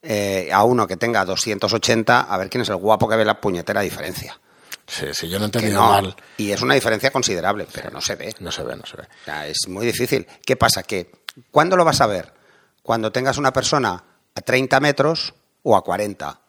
eh, 0.02 0.50
a 0.52 0.64
uno 0.64 0.86
que 0.86 0.96
tenga 0.96 1.24
280, 1.24 2.20
a 2.20 2.36
ver 2.36 2.50
quién 2.50 2.62
es 2.62 2.68
el 2.68 2.76
guapo 2.76 3.08
que 3.08 3.16
ve 3.16 3.24
la 3.24 3.40
puñetera 3.40 3.80
diferencia. 3.80 4.38
Sí, 4.86 5.06
sí, 5.12 5.28
yo 5.28 5.38
no 5.38 5.44
he 5.44 5.46
entendido 5.46 5.80
no. 5.82 5.88
mal. 5.88 6.16
Y 6.36 6.50
es 6.52 6.62
una 6.62 6.74
diferencia 6.74 7.10
considerable, 7.10 7.66
pero 7.72 7.90
no 7.90 8.00
se 8.00 8.14
ve. 8.14 8.34
No 8.40 8.52
se 8.52 8.62
ve, 8.62 8.76
no 8.76 8.86
se 8.86 8.96
ve. 8.96 9.02
O 9.04 9.24
sea, 9.24 9.46
es 9.48 9.66
muy 9.68 9.84
difícil. 9.86 10.26
¿Qué 10.44 10.56
pasa? 10.56 10.82
Que 10.84 11.10
¿cuándo 11.50 11.76
lo 11.76 11.84
vas 11.84 12.00
a 12.00 12.06
ver? 12.06 12.32
Cuando 12.82 13.10
tengas 13.10 13.36
una 13.36 13.52
persona 13.52 14.04
a 14.34 14.40
30 14.40 14.78
metros 14.80 15.34
o 15.64 15.76
a 15.76 15.82
40. 15.82 16.40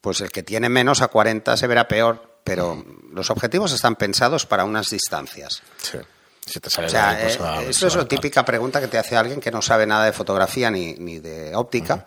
pues 0.00 0.20
el 0.20 0.30
que 0.30 0.42
tiene 0.42 0.68
menos 0.68 1.00
a 1.00 1.08
40 1.08 1.56
se 1.56 1.66
verá 1.66 1.88
peor, 1.88 2.40
pero 2.44 2.84
los 3.10 3.30
objetivos 3.30 3.72
están 3.72 3.96
pensados 3.96 4.44
para 4.44 4.64
unas 4.64 4.90
distancias. 4.90 5.62
Sí. 5.78 5.96
Si 6.44 6.60
te 6.60 6.68
sale 6.68 6.88
O 6.88 6.90
sea, 6.90 7.18
pues 7.22 7.36
eh, 7.36 7.38
va- 7.38 7.62
eso 7.62 7.86
es 7.86 7.96
la 7.96 8.04
típica 8.06 8.44
pregunta 8.44 8.78
que 8.82 8.88
te 8.88 8.98
hace 8.98 9.16
alguien 9.16 9.40
que 9.40 9.50
no 9.50 9.62
sabe 9.62 9.86
nada 9.86 10.04
de 10.04 10.12
fotografía 10.12 10.70
ni, 10.70 10.92
ni 10.96 11.20
de 11.20 11.56
óptica 11.56 12.04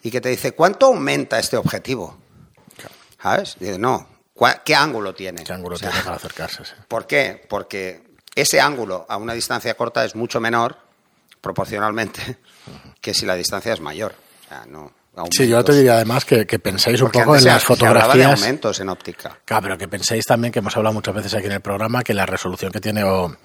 y 0.00 0.12
que 0.12 0.20
te 0.20 0.28
dice, 0.28 0.52
¿cuánto 0.52 0.86
aumenta 0.86 1.40
este 1.40 1.56
objetivo? 1.56 2.16
¿Sabes? 3.20 3.56
Dice, 3.58 3.78
no, 3.78 3.98
¿cuá- 3.98 4.09
¿qué 4.64 4.74
ángulo 4.74 5.14
tiene? 5.14 5.44
¿Qué 5.44 5.52
ángulo 5.52 5.76
O 5.76 5.78
sea, 5.78 5.90
tiene 5.90 6.04
para 6.04 6.16
acercarse? 6.16 6.64
sí. 6.64 6.72
¿Por 6.88 7.06
qué? 7.06 7.44
Porque 7.48 8.02
ese 8.34 8.60
ángulo 8.60 9.06
a 9.08 9.16
una 9.16 9.32
distancia 9.34 9.74
corta 9.74 10.04
es 10.04 10.14
mucho 10.14 10.40
menor, 10.40 10.76
proporcionalmente, 11.40 12.38
que 13.00 13.14
si 13.14 13.26
la 13.26 13.34
distancia 13.34 13.72
es 13.72 13.80
mayor. 13.80 14.14
O 14.44 14.48
sea, 14.48 14.64
no. 14.66 14.92
Sí, 15.32 15.46
yo 15.48 15.62
te 15.64 15.72
diría 15.74 15.94
además 15.94 16.24
que, 16.24 16.46
que 16.46 16.58
penséis 16.58 17.00
un 17.02 17.10
poco 17.10 17.34
en 17.34 17.42
se- 17.42 17.48
las 17.48 17.62
se 17.62 17.72
hablaba 17.72 17.94
de 17.94 18.00
fotografías. 18.00 18.40
aumentos 18.40 18.80
en 18.80 18.88
óptica. 18.88 19.36
Claro, 19.44 19.62
pero 19.64 19.76
que 19.78 19.88
penséis 19.88 20.24
también, 20.24 20.52
que 20.52 20.60
hemos 20.60 20.74
hablado 20.76 20.94
muchas 20.94 21.14
veces 21.14 21.34
aquí 21.34 21.46
en 21.46 21.52
el 21.52 21.60
programa, 21.60 22.02
que 22.02 22.14
la 22.14 22.24
resolución 22.26 22.70
que 22.72 22.80
tiene 22.80 23.02
o 23.04 23.36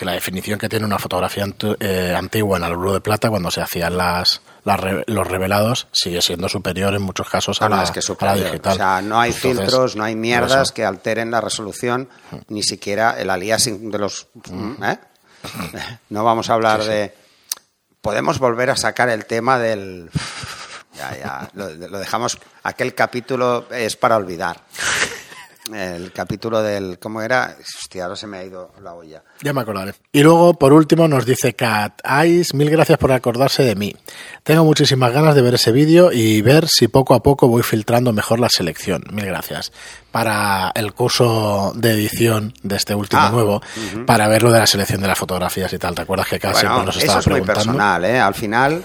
que 0.00 0.06
la 0.06 0.12
definición 0.12 0.58
que 0.58 0.66
tiene 0.68 0.86
una 0.86 0.98
fotografía 0.98 1.44
antu- 1.44 1.76
eh, 1.78 2.14
antigua 2.16 2.56
en 2.56 2.64
oro 2.64 2.94
de 2.94 3.02
plata 3.02 3.28
cuando 3.28 3.50
se 3.50 3.60
hacían 3.60 3.98
las, 3.98 4.40
las 4.64 4.80
los 5.06 5.26
revelados 5.26 5.88
sigue 5.92 6.22
siendo 6.22 6.48
superior 6.48 6.94
en 6.94 7.02
muchos 7.02 7.28
casos 7.28 7.60
a, 7.60 7.68
No, 7.68 7.76
la, 7.76 7.82
es 7.82 7.90
que 7.90 7.98
es 7.98 8.08
a 8.08 8.12
la 8.12 8.16
superior. 8.16 8.46
digital. 8.50 8.72
O 8.72 8.76
sea, 8.76 9.02
no 9.02 9.20
hay 9.20 9.30
Entonces, 9.32 9.58
filtros, 9.60 9.96
no 9.96 10.04
hay 10.04 10.16
mierdas 10.16 10.68
eso. 10.68 10.74
que 10.74 10.86
alteren 10.86 11.30
la 11.30 11.42
resolución, 11.42 12.08
ni 12.48 12.62
siquiera 12.62 13.20
el 13.20 13.28
aliasing 13.28 13.90
de 13.90 13.98
los... 13.98 14.28
¿eh? 14.82 14.96
No 16.08 16.24
vamos 16.24 16.48
a 16.48 16.54
hablar 16.54 16.82
de... 16.82 17.14
Podemos 18.00 18.38
volver 18.38 18.70
a 18.70 18.76
sacar 18.76 19.10
el 19.10 19.26
tema 19.26 19.58
del... 19.58 20.10
Ya, 20.96 21.16
ya, 21.18 21.50
lo, 21.52 21.68
lo 21.68 21.98
dejamos... 21.98 22.38
Aquel 22.62 22.94
capítulo 22.94 23.66
es 23.70 23.96
para 23.96 24.16
olvidar. 24.16 24.62
El 25.74 26.12
capítulo 26.12 26.62
del... 26.62 26.98
¿Cómo 26.98 27.22
era? 27.22 27.56
Hostia, 27.82 28.04
ahora 28.04 28.16
se 28.16 28.26
me 28.26 28.38
ha 28.38 28.44
ido 28.44 28.72
la 28.82 28.94
olla. 28.94 29.22
Ya 29.42 29.52
me 29.52 29.60
acordaré. 29.60 29.94
Y 30.12 30.22
luego, 30.22 30.54
por 30.54 30.72
último, 30.72 31.06
nos 31.08 31.24
dice 31.26 31.54
Kat 31.54 32.00
Ice, 32.26 32.56
mil 32.56 32.70
gracias 32.70 32.98
por 32.98 33.12
acordarse 33.12 33.62
de 33.62 33.74
mí. 33.76 33.94
Tengo 34.42 34.64
muchísimas 34.64 35.12
ganas 35.12 35.34
de 35.34 35.42
ver 35.42 35.54
ese 35.54 35.72
vídeo 35.72 36.12
y 36.12 36.42
ver 36.42 36.68
si 36.68 36.88
poco 36.88 37.14
a 37.14 37.22
poco 37.22 37.48
voy 37.48 37.62
filtrando 37.62 38.12
mejor 38.12 38.40
la 38.40 38.48
selección. 38.48 39.02
Mil 39.12 39.26
gracias. 39.26 39.72
Para 40.10 40.72
el 40.74 40.92
curso 40.92 41.72
de 41.76 41.92
edición 41.92 42.52
de 42.62 42.76
este 42.76 42.94
último 42.94 43.22
Ah, 43.22 43.30
nuevo, 43.30 43.62
para 44.06 44.26
ver 44.28 44.42
lo 44.42 44.50
de 44.50 44.58
la 44.58 44.66
selección 44.66 45.00
de 45.00 45.08
las 45.08 45.18
fotografías 45.18 45.72
y 45.72 45.78
tal. 45.78 45.94
¿Te 45.94 46.02
acuerdas 46.02 46.26
que 46.26 46.38
siempre 46.40 46.62
Bueno, 46.68 46.84
nos 46.86 46.96
eso 46.96 47.04
estaba 47.06 47.20
es 47.20 47.26
muy 47.28 47.34
preguntando? 47.42 47.60
Personal, 47.72 48.04
¿eh? 48.04 48.18
Al 48.20 48.34
final 48.34 48.84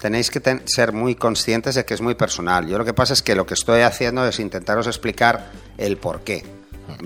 tenéis 0.00 0.30
que 0.30 0.40
ten- 0.40 0.62
ser 0.66 0.92
muy 0.92 1.14
conscientes 1.14 1.74
de 1.74 1.84
que 1.84 1.94
es 1.94 2.00
muy 2.00 2.14
personal. 2.14 2.66
Yo 2.66 2.78
lo 2.78 2.84
que 2.84 2.94
pasa 2.94 3.12
es 3.12 3.22
que 3.22 3.34
lo 3.34 3.46
que 3.46 3.54
estoy 3.54 3.82
haciendo 3.82 4.26
es 4.26 4.40
intentaros 4.40 4.86
explicar 4.86 5.50
el 5.78 5.96
por 5.96 6.22
qué, 6.22 6.44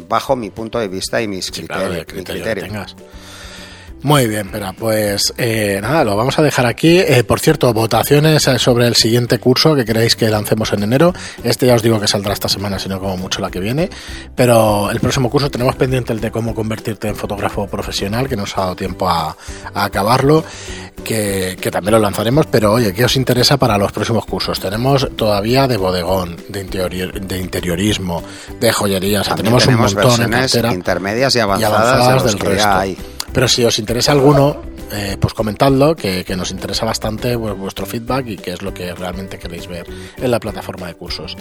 bajo 0.08 0.36
mi 0.36 0.50
punto 0.50 0.78
de 0.78 0.88
vista 0.88 1.20
y 1.20 1.28
mis. 1.28 1.46
Sí, 1.46 1.52
criterios. 1.52 1.88
claro, 1.88 1.94
mi 2.16 2.24
criterio. 2.24 2.86
Muy 4.04 4.28
bien, 4.28 4.50
pero 4.52 4.70
pues 4.74 5.32
eh, 5.38 5.78
nada, 5.80 6.04
lo 6.04 6.14
vamos 6.14 6.38
a 6.38 6.42
dejar 6.42 6.66
aquí. 6.66 6.98
Eh, 6.98 7.24
por 7.24 7.40
cierto, 7.40 7.72
votaciones 7.72 8.46
eh, 8.46 8.58
sobre 8.58 8.86
el 8.86 8.96
siguiente 8.96 9.38
curso 9.38 9.74
que 9.74 9.86
queréis 9.86 10.14
que 10.14 10.28
lancemos 10.28 10.74
en 10.74 10.82
enero. 10.82 11.14
Este 11.42 11.66
ya 11.66 11.74
os 11.74 11.82
digo 11.82 11.98
que 11.98 12.06
saldrá 12.06 12.34
esta 12.34 12.50
semana, 12.50 12.78
sino 12.78 13.00
como 13.00 13.16
mucho 13.16 13.40
la 13.40 13.50
que 13.50 13.60
viene. 13.60 13.88
Pero 14.36 14.90
el 14.90 15.00
próximo 15.00 15.30
curso 15.30 15.50
tenemos 15.50 15.74
pendiente 15.76 16.12
el 16.12 16.20
de 16.20 16.30
cómo 16.30 16.54
convertirte 16.54 17.08
en 17.08 17.16
fotógrafo 17.16 17.66
profesional, 17.66 18.28
que 18.28 18.36
nos 18.36 18.58
ha 18.58 18.60
dado 18.60 18.76
tiempo 18.76 19.08
a, 19.08 19.34
a 19.72 19.84
acabarlo, 19.86 20.44
que, 21.02 21.56
que 21.58 21.70
también 21.70 21.92
lo 21.92 21.98
lanzaremos. 22.00 22.44
Pero 22.44 22.74
oye, 22.74 22.92
¿qué 22.92 23.06
os 23.06 23.16
interesa 23.16 23.56
para 23.56 23.78
los 23.78 23.90
próximos 23.90 24.26
cursos? 24.26 24.60
Tenemos 24.60 25.08
todavía 25.16 25.66
de 25.66 25.78
bodegón, 25.78 26.36
de, 26.50 26.60
interior, 26.60 27.18
de 27.22 27.38
interiorismo, 27.38 28.22
de 28.60 28.70
joyería. 28.70 29.22
O 29.22 29.24
sea, 29.24 29.34
tenemos, 29.34 29.64
tenemos 29.64 29.94
un 29.94 30.02
montón 30.02 30.34
en 30.34 30.72
intermedias 30.72 31.34
y 31.34 31.38
y 31.38 31.40
avanzadas, 31.40 31.80
avanzadas 31.80 32.08
de 32.08 32.12
los 32.12 32.24
del 32.24 32.40
que 32.42 32.48
resto. 32.48 32.68
ya 32.68 32.80
hay. 32.80 33.13
Pero 33.34 33.48
si 33.48 33.64
os 33.64 33.78
interesa 33.80 34.12
alguno, 34.12 34.62
eh, 34.92 35.16
pues 35.18 35.34
comentadlo, 35.34 35.96
que, 35.96 36.24
nos 36.36 36.52
interesa 36.52 36.86
bastante 36.86 37.36
vu- 37.36 37.54
vuestro 37.56 37.84
feedback 37.84 38.26
y 38.28 38.36
qué 38.36 38.52
es 38.52 38.62
lo 38.62 38.72
que 38.72 38.94
realmente 38.94 39.38
queréis 39.38 39.66
ver 39.66 39.84
en 40.16 40.30
la 40.30 40.38
plataforma 40.38 40.86
de 40.86 40.94
cursos. 40.94 41.36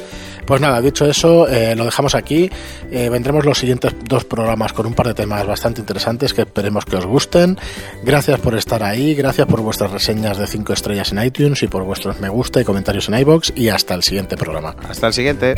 Pues 0.45 0.59
nada, 0.59 0.81
dicho 0.81 1.05
eso, 1.05 1.47
eh, 1.47 1.75
lo 1.75 1.85
dejamos 1.85 2.15
aquí. 2.15 2.49
Eh, 2.91 3.09
vendremos 3.09 3.45
los 3.45 3.59
siguientes 3.59 3.93
dos 4.09 4.25
programas 4.25 4.73
con 4.73 4.87
un 4.87 4.93
par 4.95 5.07
de 5.07 5.13
temas 5.13 5.45
bastante 5.45 5.81
interesantes 5.81 6.33
que 6.33 6.41
esperemos 6.41 6.83
que 6.85 6.95
os 6.95 7.05
gusten. 7.05 7.57
Gracias 8.03 8.39
por 8.39 8.55
estar 8.55 8.81
ahí, 8.83 9.13
gracias 9.13 9.45
por 9.47 9.61
vuestras 9.61 9.91
reseñas 9.91 10.37
de 10.39 10.47
5 10.47 10.73
estrellas 10.73 11.11
en 11.11 11.23
iTunes 11.23 11.61
y 11.61 11.67
por 11.67 11.83
vuestros 11.83 12.19
me 12.19 12.29
gusta 12.29 12.59
y 12.59 12.63
comentarios 12.63 13.07
en 13.09 13.19
iBox 13.19 13.53
y 13.55 13.69
hasta 13.69 13.93
el 13.93 14.01
siguiente 14.03 14.35
programa. 14.35 14.75
Hasta 14.89 15.07
el 15.07 15.13
siguiente. 15.13 15.53